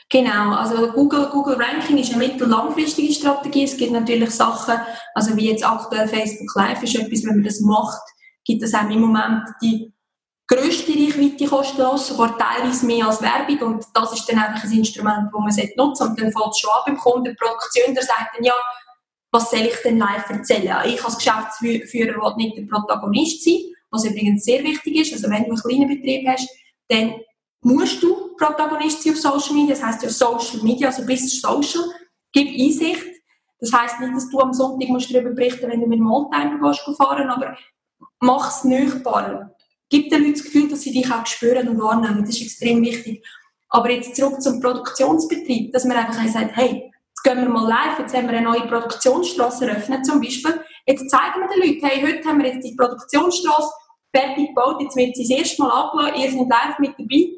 Genau, 0.08 0.54
also 0.54 0.92
Google, 0.92 1.30
Google 1.32 1.56
Ranking 1.56 1.98
ist 1.98 2.14
eine 2.14 2.28
mittel- 2.28 2.48
langfristige 2.48 3.12
Strategie. 3.12 3.64
Es 3.64 3.76
gibt 3.76 3.92
natürlich 3.92 4.30
Sachen, 4.30 4.78
also 5.14 5.36
wie 5.36 5.50
jetzt 5.50 5.66
aktuell 5.66 6.06
Facebook 6.06 6.54
Live 6.54 6.82
ist 6.82 6.94
etwas, 6.94 7.24
wenn 7.24 7.36
man 7.36 7.44
das 7.44 7.60
macht, 7.60 8.02
gibt 8.44 8.62
es 8.62 8.74
auch 8.74 8.88
im 8.88 9.00
Moment 9.00 9.48
die 9.62 9.92
grösste 10.52 10.92
Reichweite 10.92 11.46
kostenlos, 11.46 12.08
sogar 12.08 12.36
teilweise 12.36 12.84
mehr 12.84 13.06
als 13.06 13.22
Werbung 13.22 13.74
und 13.74 13.86
das 13.94 14.12
ist 14.12 14.28
dann 14.28 14.38
einfach 14.38 14.64
ein 14.64 14.72
Instrument, 14.72 15.30
das 15.32 15.56
man 15.56 15.68
nutzen. 15.76 16.08
Und 16.08 16.20
dann 16.20 16.32
fällt 16.32 16.50
es 16.50 16.58
schon 16.58 16.70
an 16.70 16.82
beim 16.86 16.96
Kunden, 16.98 17.36
Produktion, 17.36 17.94
der 17.94 18.04
sagt 18.04 18.36
dann, 18.36 18.44
ja, 18.44 18.54
was 19.30 19.50
soll 19.50 19.60
ich 19.60 19.76
denn 19.82 19.98
live 19.98 20.28
erzählen? 20.28 20.76
Ich 20.86 21.02
als 21.02 21.16
Geschäftsführer 21.16 22.16
will 22.16 22.36
nicht 22.36 22.56
der 22.58 22.62
Protagonist 22.64 23.44
sein, 23.44 23.60
was 23.90 24.04
übrigens 24.04 24.44
sehr 24.44 24.62
wichtig 24.62 24.96
ist. 24.96 25.12
Also 25.14 25.30
wenn 25.30 25.44
du 25.44 25.50
einen 25.50 25.62
kleinen 25.62 25.88
Betrieb 25.88 26.28
hast, 26.28 26.48
dann 26.88 27.14
musst 27.62 28.02
du 28.02 28.36
Protagonist 28.36 29.02
sein 29.02 29.14
auf 29.14 29.18
Social 29.18 29.54
Media. 29.54 29.74
Das 29.74 29.84
heisst 29.84 30.02
ja 30.02 30.10
Social 30.10 30.62
Media, 30.62 30.88
also 30.88 31.06
bist 31.06 31.40
social, 31.40 31.82
gib 32.32 32.48
Einsicht. 32.48 33.06
Das 33.58 33.72
heisst 33.72 34.00
nicht, 34.00 34.14
dass 34.14 34.28
du 34.28 34.38
am 34.40 34.52
Sonntag 34.52 34.88
musst 34.88 35.14
darüber 35.14 35.30
berichten 35.30 35.70
wenn 35.70 35.80
du 35.80 35.86
mit 35.86 35.98
dem 35.98 36.10
Oldtimer 36.10 36.74
fahren 36.74 37.30
aber 37.30 37.56
mach 38.20 38.50
es 38.50 38.64
nüchtbar 38.64 39.54
gibt 39.92 40.10
den 40.10 40.22
Leuten 40.22 40.32
das 40.32 40.44
Gefühl, 40.44 40.68
dass 40.68 40.80
sie 40.80 40.92
dich 40.92 41.12
auch 41.12 41.26
spüren 41.26 41.68
und 41.68 41.78
wahrnehmen. 41.78 42.24
Das 42.24 42.30
ist 42.34 42.42
extrem 42.42 42.82
wichtig. 42.82 43.24
Aber 43.68 43.90
jetzt 43.90 44.16
zurück 44.16 44.40
zum 44.40 44.60
Produktionsbetrieb, 44.60 45.72
dass 45.72 45.84
man 45.84 45.98
einfach 45.98 46.26
sagt, 46.28 46.56
hey, 46.56 46.90
jetzt 47.08 47.22
gehen 47.22 47.38
wir 47.38 47.48
mal 47.48 47.68
live, 47.68 47.98
jetzt 47.98 48.14
haben 48.14 48.26
wir 48.26 48.36
eine 48.36 48.46
neue 48.46 48.66
Produktionsstraße 48.66 49.68
eröffnet 49.68 50.06
zum 50.06 50.20
Beispiel. 50.20 50.60
Jetzt 50.86 51.10
zeigen 51.10 51.40
wir 51.40 51.48
den 51.48 51.68
Leuten, 51.68 51.86
hey, 51.86 52.02
heute 52.02 52.26
haben 52.26 52.42
wir 52.42 52.54
jetzt 52.54 52.66
die 52.66 52.74
Produktionsstraße 52.74 53.70
fertig 54.14 54.48
gebaut, 54.48 54.80
jetzt 54.80 54.96
wird 54.96 55.14
sie 55.14 55.22
das 55.28 55.38
erste 55.38 55.62
Mal 55.62 55.70
abgelassen, 55.70 56.20
ihr 56.20 56.30
seid 56.30 56.48
live 56.48 56.78
mit 56.78 56.92
dabei. 56.98 57.28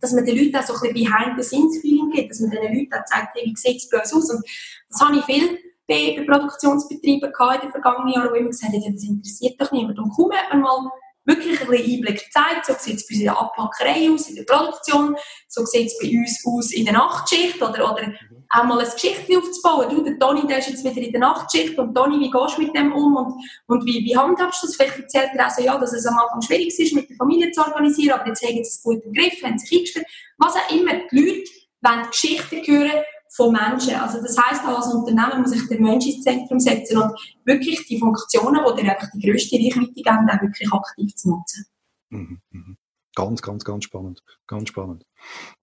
Dass 0.00 0.12
man 0.12 0.24
den 0.24 0.38
Leuten 0.38 0.56
auch 0.56 0.62
so 0.62 0.74
ein 0.74 0.80
bisschen 0.80 0.94
Behind-the-Scenes-Feeling 0.94 2.10
gibt, 2.10 2.30
dass 2.30 2.40
man 2.40 2.50
den 2.50 2.62
Leuten 2.62 2.94
auch 2.94 3.04
zeigt, 3.04 3.34
hey, 3.34 3.46
wie 3.46 3.56
sieht 3.56 3.76
es 3.76 3.88
bei 3.90 3.98
uns 3.98 4.14
aus? 4.14 4.30
Und 4.30 4.44
das 4.88 5.00
habe 5.00 5.18
ich 5.18 5.24
viel 5.24 5.58
bei 5.86 6.24
Produktionsbetrieben 6.24 7.32
gehabt 7.32 7.56
in 7.56 7.60
den 7.62 7.70
vergangenen 7.72 8.14
Jahren, 8.14 8.30
wo 8.30 8.34
immer 8.34 8.48
gesagt 8.48 8.72
haben, 8.72 8.94
das 8.94 9.04
interessiert 9.04 9.60
doch 9.60 9.72
niemand. 9.72 9.98
Und 9.98 10.10
kaum 10.16 10.30
hat 10.32 10.56
mal 10.56 10.88
wirklich 11.30 11.60
ein 11.60 11.66
bisschen 11.68 11.94
Einblick 11.94 12.24
gezeigt. 12.24 12.66
So 12.66 12.74
sieht 12.78 12.96
es 12.96 13.06
bei 13.06 13.14
uns 13.14 13.20
in 13.20 13.24
der 13.24 13.38
Abpackerei 13.38 14.10
aus, 14.10 14.28
in 14.28 14.36
der 14.36 14.44
Produktion, 14.44 15.16
so 15.48 15.64
sieht 15.64 15.86
es 15.86 15.98
bei 15.98 16.08
uns 16.08 16.44
aus 16.46 16.72
in 16.72 16.84
der 16.84 16.94
Nachtschicht 16.94 17.62
oder, 17.62 17.92
oder 17.92 18.08
mhm. 18.08 18.44
auch 18.50 18.64
mal 18.64 18.80
ein 18.80 18.90
Geschichte 18.92 19.38
aufzubauen. 19.38 19.88
Du, 19.88 20.02
der 20.02 20.18
Toni, 20.18 20.46
der 20.46 20.58
ist 20.58 20.68
jetzt 20.68 20.84
wieder 20.84 21.06
in 21.06 21.12
der 21.12 21.20
Nachtschicht 21.20 21.78
und 21.78 21.94
Toni, 21.94 22.20
wie 22.20 22.30
gehst 22.30 22.56
du 22.56 22.62
mit 22.62 22.76
dem 22.76 22.92
um 22.92 23.16
und, 23.16 23.34
und 23.66 23.84
wie, 23.86 24.04
wie 24.04 24.16
handhabst 24.16 24.62
du 24.62 24.66
das? 24.66 24.76
Vielleicht 24.76 24.98
erzählt 24.98 25.30
er 25.34 25.46
auch 25.46 25.50
so, 25.50 25.62
ja, 25.62 25.78
dass 25.78 25.92
es 25.92 26.06
am 26.06 26.18
Anfang 26.18 26.42
schwierig 26.42 26.78
ist, 26.78 26.94
mit 26.94 27.08
der 27.08 27.16
Familie 27.16 27.50
zu 27.52 27.60
organisieren, 27.60 28.18
aber 28.18 28.28
jetzt 28.28 28.42
haben 28.42 28.54
sie 28.54 28.60
es 28.60 28.82
gut 28.82 29.02
im 29.04 29.12
Griff, 29.12 29.42
haben 29.42 29.58
sich 29.58 29.72
eingestellt. 29.78 30.06
Was 30.38 30.54
auch 30.56 30.70
immer, 30.70 30.92
die 31.10 31.18
Leute 31.18 31.50
wollen 31.82 32.10
Geschichten 32.10 32.62
hören 32.66 33.02
von 33.30 33.52
Menschen. 33.52 33.94
Also 33.94 34.20
das 34.20 34.36
heißt 34.36 34.64
auch 34.64 34.78
als 34.78 34.92
Unternehmen 34.92 35.42
muss 35.42 35.50
sich 35.50 35.68
der 35.68 35.80
Mensch 35.80 36.06
ins 36.06 36.22
Zentrum 36.22 36.58
setzen 36.58 36.98
und 36.98 37.12
wirklich 37.44 37.86
die 37.86 37.98
Funktionen, 37.98 38.60
die 38.76 38.82
dir 38.82 38.92
einfach 38.92 39.08
die 39.14 39.20
grösste 39.20 39.56
Reichweite 39.56 39.92
geben, 39.92 40.28
auch 40.28 40.42
wirklich 40.42 40.72
aktiv 40.72 41.14
zu 41.14 41.30
nutzen. 41.30 41.66
Mhm, 42.10 42.40
mhm. 42.50 42.76
Ganz, 43.14 43.42
ganz, 43.42 43.64
ganz 43.64 43.84
spannend. 43.84 44.22
Ganz 44.46 44.68
spannend. 44.68 45.04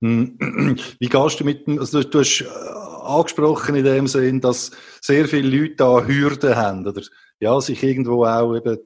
Hm, 0.02 0.38
wie 1.00 1.10
gehst 1.10 1.40
du 1.40 1.44
mit 1.44 1.68
dem, 1.68 1.80
also 1.80 2.04
du, 2.04 2.20
hast 2.20 2.42
äh, 2.42 2.48
angesprochen 2.48 3.76
in 3.76 3.86
dem 3.86 4.08
Sinn, 4.08 4.42
dass 4.42 4.72
sehr 5.02 5.28
viele 5.28 5.50
Leute 5.50 5.76
da 5.76 6.06
Hürden 6.06 6.56
haben 6.56 6.86
oder 6.86 7.02
ja, 7.40 7.60
sich 7.62 7.82
irgendwo 7.84 8.26
auch 8.26 8.56
eben 8.56 8.78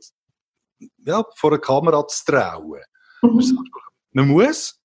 ja, 1.06 1.24
vor 1.36 1.52
der 1.52 1.60
Kamera 1.60 2.08
zu 2.08 2.26
trauen. 2.26 2.82
Mhm. 3.22 3.67
Man 4.13 4.28
muss, 4.28 4.80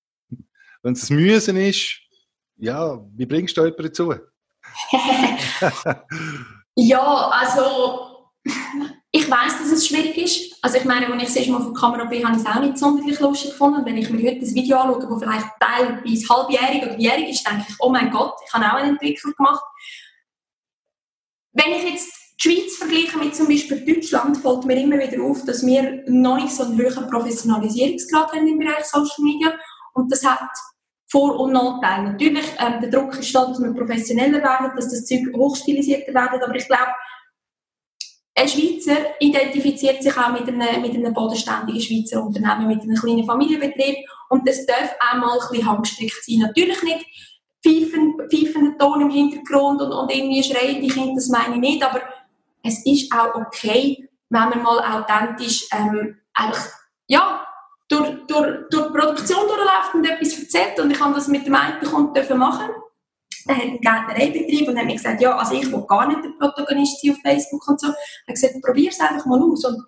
wenn 0.83 0.93
es 0.93 1.11
ein 1.11 1.17
Müssen 1.17 1.57
ist, 1.57 2.01
ja, 2.57 2.99
wie 3.15 3.27
bringst 3.27 3.57
du 3.57 3.63
jemanden 3.63 3.83
dazu? 3.85 4.15
ja, 6.75 7.29
also 7.29 8.17
ich 9.11 9.31
weiß, 9.31 9.59
dass 9.59 9.73
es 9.73 9.87
schwierig 9.87 10.17
ist. 10.17 10.59
Also 10.63 10.79
ich 10.79 10.85
meine, 10.85 11.09
wenn 11.09 11.21
ich 11.21 11.27
das 11.27 11.37
erste 11.37 11.53
Mal 11.53 11.59
auf 11.59 11.73
der 11.73 11.81
Kamera 11.81 12.05
bin, 12.05 12.27
habe 12.27 12.37
ich 12.37 12.43
es 12.43 12.49
auch 12.49 12.61
nicht 12.61 12.79
sonderlich 12.79 13.21
lustig 13.21 13.51
gefunden. 13.51 13.85
Wenn 13.85 13.97
ich 13.97 14.11
mir 14.11 14.31
heute 14.31 14.45
ein 14.45 14.55
Video 14.55 14.79
anschaue, 14.79 15.09
das 15.09 15.19
vielleicht 15.19 15.47
teilweise 15.61 16.29
halbjährig 16.29 16.83
oder 16.83 16.99
jährig 16.99 17.31
ist, 17.31 17.47
denke 17.47 17.67
ich, 17.69 17.75
oh 17.79 17.91
mein 17.91 18.11
Gott, 18.11 18.35
ich 18.47 18.53
habe 18.53 18.67
auch 18.67 18.79
eine 18.79 18.91
Entwicklung 18.91 19.35
gemacht. 19.37 19.63
Wenn 21.53 21.73
ich 21.73 21.91
jetzt 21.91 22.13
die 22.39 22.51
Schweiz 22.51 22.77
vergleiche 22.77 23.19
mit 23.19 23.35
zum 23.35 23.49
Beispiel 23.49 23.85
Deutschland, 23.85 24.37
fällt 24.37 24.65
mir 24.65 24.81
immer 24.81 24.99
wieder 24.99 25.23
auf, 25.23 25.45
dass 25.45 25.65
wir 25.65 26.05
noch 26.07 26.37
nicht 26.37 26.53
so 26.53 26.65
einen 26.65 26.79
hohen 26.79 27.11
Professionalisierungsgrad 27.11 28.33
haben 28.33 28.47
im 28.47 28.59
Bereich 28.59 28.85
Social 28.85 29.25
Media. 29.25 29.55
Und 29.95 30.13
das 30.13 30.23
hat 30.25 30.51
vor- 31.17 31.41
und 31.41 31.53
Nachteile. 31.53 32.11
Natürlich, 32.11 32.45
ähm, 32.59 32.79
der 32.83 32.91
Druck 32.91 33.19
ist 33.19 33.35
da, 33.35 33.47
dass 33.47 33.59
wir 33.59 33.73
professioneller 33.73 34.43
werden, 34.43 34.73
dass 34.77 34.91
das 34.91 35.07
Zeug 35.07 35.35
hochstilisierter 35.35 36.13
wird, 36.13 36.43
aber 36.45 36.55
ich 36.55 36.67
glaube, 36.67 36.93
ein 38.39 38.47
Schweizer 38.47 38.99
identifiziert 39.19 40.03
sich 40.03 40.15
auch 40.15 40.31
mit 40.33 40.47
einem, 40.47 40.83
mit 40.83 40.95
einem 40.95 41.15
bodenständigen 41.15 41.81
Schweizer 41.81 42.23
Unternehmen, 42.23 42.69
mit 42.69 42.83
einem 42.83 42.97
kleinen 42.97 43.25
Familienbetrieb 43.25 43.97
und 44.29 44.47
das 44.47 44.67
darf 44.67 44.95
auch 45.01 45.17
mal 45.17 45.39
ein 45.41 45.49
bisschen 45.49 45.67
handgestrickt 45.67 46.23
sein. 46.23 46.41
Natürlich 46.41 46.83
nicht 46.83 47.07
pfeifender 47.65 48.77
Ton 48.77 49.01
im 49.01 49.11
Hintergrund 49.11 49.81
und, 49.81 49.93
und 49.93 50.15
irgendwie 50.15 50.43
schreien 50.43 50.83
die 50.83 50.89
Kinder, 50.89 51.15
das 51.15 51.29
meine 51.29 51.55
ich 51.55 51.61
nicht, 51.63 51.83
aber 51.83 52.03
es 52.63 52.85
ist 52.85 53.11
auch 53.11 53.35
okay, 53.37 54.07
wenn 54.29 54.49
man 54.51 54.63
mal 54.63 55.01
authentisch 55.01 55.67
ähm, 55.73 56.19
einfach, 56.35 56.69
ja, 57.07 57.46
durch, 57.89 58.27
durch, 58.27 58.69
durch 58.71 58.87
die 58.87 58.99
Produktion 58.99 59.47
durchläuft 59.47 59.95
und 59.95 60.05
etwas 60.05 60.39
erzählt. 60.39 60.81
Und 60.81 60.91
ich 60.91 61.01
habe 61.01 61.15
das 61.15 61.29
mit 61.29 61.47
dem 61.47 61.55
einen 61.55 61.81
Kunden 61.81 62.39
machen. 62.39 62.71
Er 63.49 63.57
hat 63.57 63.63
einen 63.63 63.81
Gärtnereibetrieb 63.81 64.69
und 64.69 64.77
hat 64.77 64.87
mir 64.87 64.95
gesagt, 64.95 65.21
ja, 65.21 65.37
also 65.37 65.55
ich 65.55 65.71
will 65.71 65.85
gar 65.87 66.09
nicht 66.09 66.25
der 66.25 66.31
Protagonist 66.31 67.01
sein 67.01 67.13
auf 67.13 67.19
Facebook 67.23 67.69
und 67.69 67.81
so. 67.81 67.89
Er 67.89 67.93
hat 67.93 68.35
gesagt, 68.35 68.55
probier 68.63 68.91
es 68.91 69.01
einfach 69.01 69.25
mal 69.27 69.41
aus. 69.41 69.65
Und, 69.65 69.85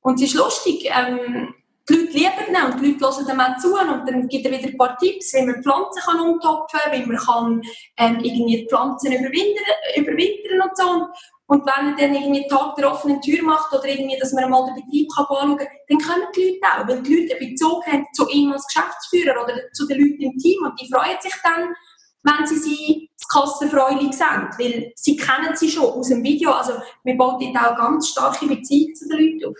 und 0.00 0.14
es 0.14 0.28
ist 0.28 0.34
lustig, 0.34 0.88
ähm, 0.90 1.54
die 1.88 1.94
Leute 1.94 2.12
lieben 2.12 2.30
ihn 2.48 2.72
und 2.72 2.80
die 2.80 2.92
Leute 2.92 3.04
hören 3.04 3.26
dem 3.26 3.40
auch 3.40 3.58
zu 3.58 3.74
und 3.74 4.08
dann 4.08 4.28
gibt 4.28 4.46
er 4.46 4.52
wieder 4.52 4.68
ein 4.68 4.78
paar 4.78 4.96
Tipps, 4.98 5.34
wie 5.34 5.42
man 5.42 5.62
Pflanzen 5.62 6.02
kann 6.02 6.20
umtopfen 6.20 6.80
kann, 6.80 6.92
wie 6.92 7.06
man 7.06 7.16
kann, 7.16 7.62
ähm, 7.96 8.20
irgendwie 8.22 8.58
die 8.58 8.68
Pflanzen 8.68 9.12
überwintern, 9.12 9.64
überwintern 9.96 10.60
und 10.62 10.76
so. 10.76 11.06
Und, 11.46 11.66
wenn 11.66 11.88
er 11.88 11.96
dann 11.96 12.14
irgendwie 12.14 12.46
Tag 12.48 12.76
der 12.76 12.90
offenen 12.90 13.20
Tür 13.20 13.42
macht 13.42 13.72
oder 13.74 13.86
irgendwie, 13.86 14.18
dass 14.18 14.32
man 14.32 14.48
mal 14.48 14.64
den 14.66 14.76
Betrieb 14.76 15.08
kann 15.14 15.26
anschauen 15.26 15.58
kann, 15.58 15.68
dann 15.88 15.98
kommen 15.98 16.26
die 16.34 16.44
Leute 16.44 16.80
auch, 16.80 16.88
weil 16.88 17.02
die 17.02 17.14
Leute 17.14 17.36
einen 17.36 17.50
Bezug 17.50 17.86
haben 17.86 18.06
zu 18.14 18.28
ihm 18.30 18.52
als 18.52 18.66
Geschäftsführer 18.66 19.42
oder 19.42 19.54
zu 19.72 19.86
den 19.86 20.00
Leuten 20.00 20.22
im 20.22 20.38
Team 20.38 20.64
und 20.64 20.80
die 20.80 20.90
freuen 20.90 21.20
sich 21.20 21.34
dann, 21.42 21.74
wenn 22.22 22.46
sie 22.46 22.56
sie 22.56 23.10
das 23.18 23.28
Kassenfreulich 23.28 24.12
sehen, 24.14 24.48
weil 24.58 24.92
sie 24.94 25.16
kennen 25.16 25.54
sie 25.56 25.70
schon 25.70 25.84
aus 25.84 26.08
dem 26.08 26.22
Video, 26.22 26.52
also 26.52 26.74
wir 27.04 27.16
bauen 27.16 27.38
dort 27.40 27.66
auch 27.66 27.76
ganz 27.76 28.08
starke 28.08 28.46
Beziehungen 28.46 28.94
zu 28.94 29.08
den 29.08 29.18
Leuten 29.18 29.50
auf. 29.50 29.58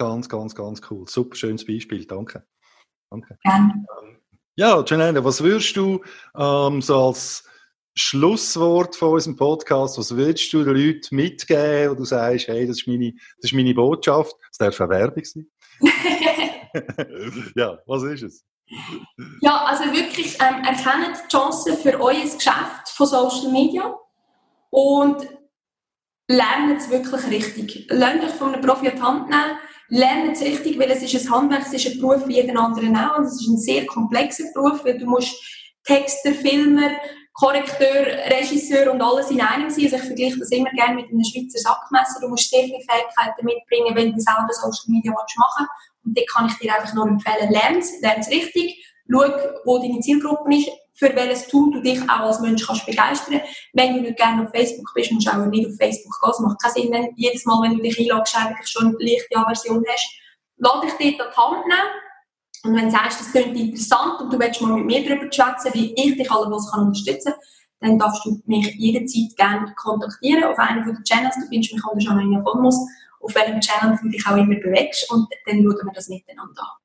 Ganz, 0.00 0.30
ganz, 0.30 0.54
ganz 0.54 0.80
cool. 0.90 1.06
Super 1.06 1.36
schönes 1.36 1.66
Beispiel, 1.66 2.06
danke. 2.06 2.42
Danke. 3.10 3.36
Gerne. 3.42 3.86
Ja, 4.56 4.82
Janelle, 4.82 5.22
was 5.22 5.42
würdest 5.42 5.76
du 5.76 6.00
ähm, 6.34 6.80
so 6.80 7.08
als 7.08 7.46
Schlusswort 7.94 8.96
von 8.96 9.10
unserem 9.10 9.36
Podcast, 9.36 9.98
was 9.98 10.16
würdest 10.16 10.50
du 10.54 10.64
den 10.64 10.74
Leuten 10.74 11.14
mitgeben, 11.14 11.90
wo 11.90 11.94
du 11.96 12.06
sagst, 12.06 12.48
hey, 12.48 12.66
das 12.66 12.78
ist 12.78 12.88
meine, 12.88 13.12
das 13.12 13.50
ist 13.50 13.52
meine 13.52 13.74
Botschaft, 13.74 14.34
das 14.48 14.56
darf 14.56 14.80
eine 14.80 14.88
Werbung 14.88 15.22
sein. 15.22 15.46
ja, 17.54 17.78
was 17.84 18.02
ist 18.04 18.22
es? 18.22 18.44
Ja, 19.42 19.66
also 19.66 19.84
wirklich 19.92 20.38
ähm, 20.40 20.64
erkennt 20.64 21.24
die 21.24 21.28
Chancen 21.28 21.76
für 21.76 22.00
euer 22.00 22.22
Geschäft 22.22 22.88
von 22.88 23.06
Social 23.06 23.52
Media 23.52 23.94
und 24.70 25.28
lernt 26.26 26.78
es 26.78 26.88
wirklich 26.88 27.26
richtig. 27.26 27.86
Lernt 27.90 28.24
euch 28.24 28.30
von 28.30 28.54
einem 28.54 28.64
Profi 28.64 28.88
an 28.88 28.96
die 28.96 29.02
Hand 29.02 29.28
nehmen, 29.28 29.58
lernt 29.90 30.32
es 30.32 30.42
richtig, 30.42 30.78
weil 30.78 30.90
es 30.90 31.02
ist 31.02 31.26
ein 31.26 31.30
Handwerk, 31.30 31.62
es 31.66 31.72
ist 31.72 31.92
ein 31.92 32.00
Beruf 32.00 32.26
wie 32.26 32.36
jeden 32.36 32.56
anderen 32.56 32.96
auch 32.96 33.18
und 33.18 33.24
es 33.24 33.40
ist 33.40 33.48
ein 33.48 33.58
sehr 33.58 33.86
komplexer 33.86 34.44
Beruf, 34.54 34.84
weil 34.84 34.98
du 34.98 35.06
musst 35.06 35.34
Texter, 35.84 36.32
Filmer, 36.32 36.92
Korrekteur, 37.32 38.06
Regisseur 38.28 38.92
und 38.92 39.00
alles 39.00 39.30
in 39.30 39.40
einem 39.40 39.70
sein. 39.70 39.84
Also 39.84 39.96
ich 39.96 40.02
vergleiche 40.02 40.38
das 40.38 40.50
immer 40.50 40.70
gerne 40.70 40.96
mit 40.96 41.06
einem 41.06 41.24
Schweizer 41.24 41.58
Sackmesser. 41.58 42.20
Du 42.20 42.28
musst 42.28 42.50
sehr 42.50 42.64
viele 42.64 42.80
Fähigkeiten 42.80 43.44
mitbringen, 43.44 43.94
wenn 43.94 44.12
du 44.12 44.20
selber 44.20 44.52
Social 44.52 44.88
Media 44.88 45.12
machen 45.12 45.28
willst. 45.36 46.04
Und 46.04 46.18
da 46.18 46.22
kann 46.32 46.46
ich 46.46 46.54
dir 46.58 46.74
einfach 46.74 46.94
nur 46.94 47.06
empfehlen, 47.06 47.50
lern 47.50 47.78
es 47.78 48.28
richtig. 48.28 48.84
Schau, 49.10 49.24
wo 49.64 49.78
deine 49.78 50.00
Zielgruppe 50.00 50.54
ist, 50.54 50.70
für 51.00 51.16
welches 51.16 51.48
Tool 51.48 51.72
du 51.72 51.80
dich 51.80 51.98
auch 52.02 52.20
als 52.20 52.40
Mensch 52.40 52.64
kannst 52.64 52.84
begeistern 52.84 53.40
Wenn 53.72 53.94
du 53.94 54.00
nicht 54.02 54.18
gerne 54.18 54.44
auf 54.44 54.50
Facebook 54.50 54.92
bist, 54.94 55.10
musst 55.10 55.26
du 55.26 55.30
auch 55.30 55.46
nicht 55.46 55.66
auf 55.66 55.76
Facebook 55.76 56.12
gehen. 56.20 56.30
Es 56.30 56.40
macht 56.40 56.62
keinen 56.62 56.72
Sinn, 56.74 56.92
wenn 56.92 57.08
jedes 57.16 57.46
Mal, 57.46 57.62
wenn 57.62 57.78
du 57.78 57.82
dich 57.82 57.98
einloggst, 57.98 58.36
eigentlich 58.36 58.68
schon 58.68 58.88
eine 58.88 58.96
leichte 59.00 59.36
Aversion 59.36 59.82
hast. 59.88 60.10
Lass 60.58 60.98
dich 60.98 61.16
dort 61.16 61.36
an 61.38 61.54
die 61.54 61.56
Hand 61.56 61.66
nehmen. 61.66 61.90
Und 62.62 62.76
wenn 62.76 62.84
du 62.84 62.90
sagst, 62.90 63.20
das 63.20 63.32
klingt 63.32 63.56
interessant 63.56 64.20
und 64.20 64.30
du 64.30 64.38
willst 64.38 64.60
mal 64.60 64.76
mit 64.76 64.84
mir 64.84 65.08
darüber 65.08 65.32
schwätzen, 65.32 65.72
wie 65.72 65.94
ich 65.94 66.16
dich 66.18 66.30
alles 66.30 66.70
unterstützen 66.70 67.32
kann, 67.32 67.40
dann 67.80 67.98
darfst 67.98 68.26
du 68.26 68.38
mich 68.44 68.74
jederzeit 68.74 69.34
gerne 69.38 69.74
kontaktieren 69.76 70.44
auf 70.44 70.58
einen 70.58 70.84
von 70.84 70.94
den 70.94 71.04
Channels. 71.04 71.36
Du 71.36 71.46
findest 71.48 71.72
mich 71.72 71.82
unter 71.82 72.04
Janine 72.04 72.44
Vonmus, 72.44 72.76
auf 73.20 73.34
welchem 73.34 73.60
Channel 73.60 73.98
du 74.02 74.10
dich 74.10 74.26
auch 74.26 74.36
immer 74.36 74.56
bewegst 74.56 75.10
und 75.10 75.26
dann 75.46 75.62
schauen 75.62 75.86
wir 75.86 75.92
das 75.94 76.10
miteinander 76.10 76.60
an. 76.60 76.78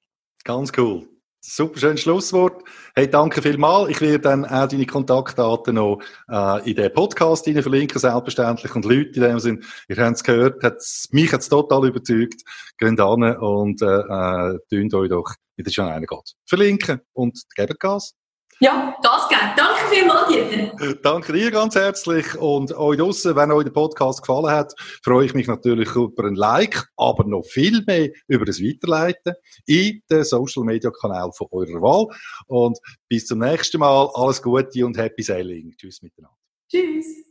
Ganz 0.46 0.72
cool. 0.78 1.06
Super 1.48 1.80
schönes 1.80 2.02
Schlusswort. 2.02 2.64
Hey, 2.96 3.08
danke 3.08 3.40
vielmals. 3.40 3.92
Ich 3.92 4.02
werde 4.02 4.20
dann 4.20 4.46
auch 4.46 4.68
deine 4.68 4.88
Kontaktdaten 4.88 5.76
noch 5.76 6.00
äh, 6.28 6.70
in 6.70 6.76
den 6.76 6.92
Podcast 6.92 7.46
verlinken, 7.46 8.00
selbstverständlich. 8.00 8.74
Und 8.74 8.84
Leute 8.84 9.12
in 9.14 9.22
dem 9.22 9.40
Sinn, 9.40 9.64
ihr 9.88 9.98
habt 9.98 10.16
es 10.16 10.24
gehört, 10.24 10.64
hat's, 10.64 11.08
mich 11.12 11.32
hat 11.32 11.42
es 11.42 11.50
total 11.50 11.88
überzeugt. 11.88 12.42
Geht 12.80 13.00
an 13.00 13.38
und 13.38 13.80
äh, 13.84 13.86
äh, 13.86 14.58
euch 14.96 15.10
doch 15.10 15.36
in 15.56 15.64
der 15.64 15.72
Gott 16.08 16.34
verlinken 16.48 17.02
und 17.14 17.40
gebt 17.56 17.80
Gas. 17.80 18.16
Ja, 18.62 18.96
das 19.04 19.28
geht. 19.28 19.40
Danke 19.58 19.86
vielmals, 19.90 20.28
Dieter. 20.30 20.96
Danke 21.04 21.34
dir 21.34 21.52
ganz 21.52 21.76
herzlich. 21.76 22.38
Und 22.38 22.72
euch 22.74 22.98
draussen, 22.98 23.36
wenn 23.36 23.52
euch 23.52 23.66
der 23.66 23.72
Podcast 23.72 24.22
gefallen 24.22 24.50
hat, 24.50 24.74
freue 25.04 25.26
ich 25.26 25.34
mich 25.34 25.48
natürlich 25.48 25.94
über 25.96 26.24
ein 26.24 26.36
Like, 26.36 26.88
aber 26.96 27.26
noch 27.26 27.44
viel 27.44 27.84
mehr 27.86 28.10
über 28.28 28.46
das 28.46 28.62
Weiterleiten 28.62 29.34
in 29.66 30.02
den 30.10 30.24
Social 30.24 30.64
Media 30.64 30.90
Kanal 30.90 31.32
von 31.34 31.48
eurer 31.52 31.82
Wahl. 31.82 32.08
Und 32.48 32.80
bis 33.10 33.26
zum 33.26 33.40
nächsten 33.40 33.80
Mal. 33.80 34.10
Alles 34.14 34.42
Gute 34.42 34.86
und 34.86 34.98
Happy 34.98 35.24
Sailing. 35.24 35.76
Tschüss 35.78 36.02
miteinander. 36.02 36.38
Tschüss. 36.72 37.26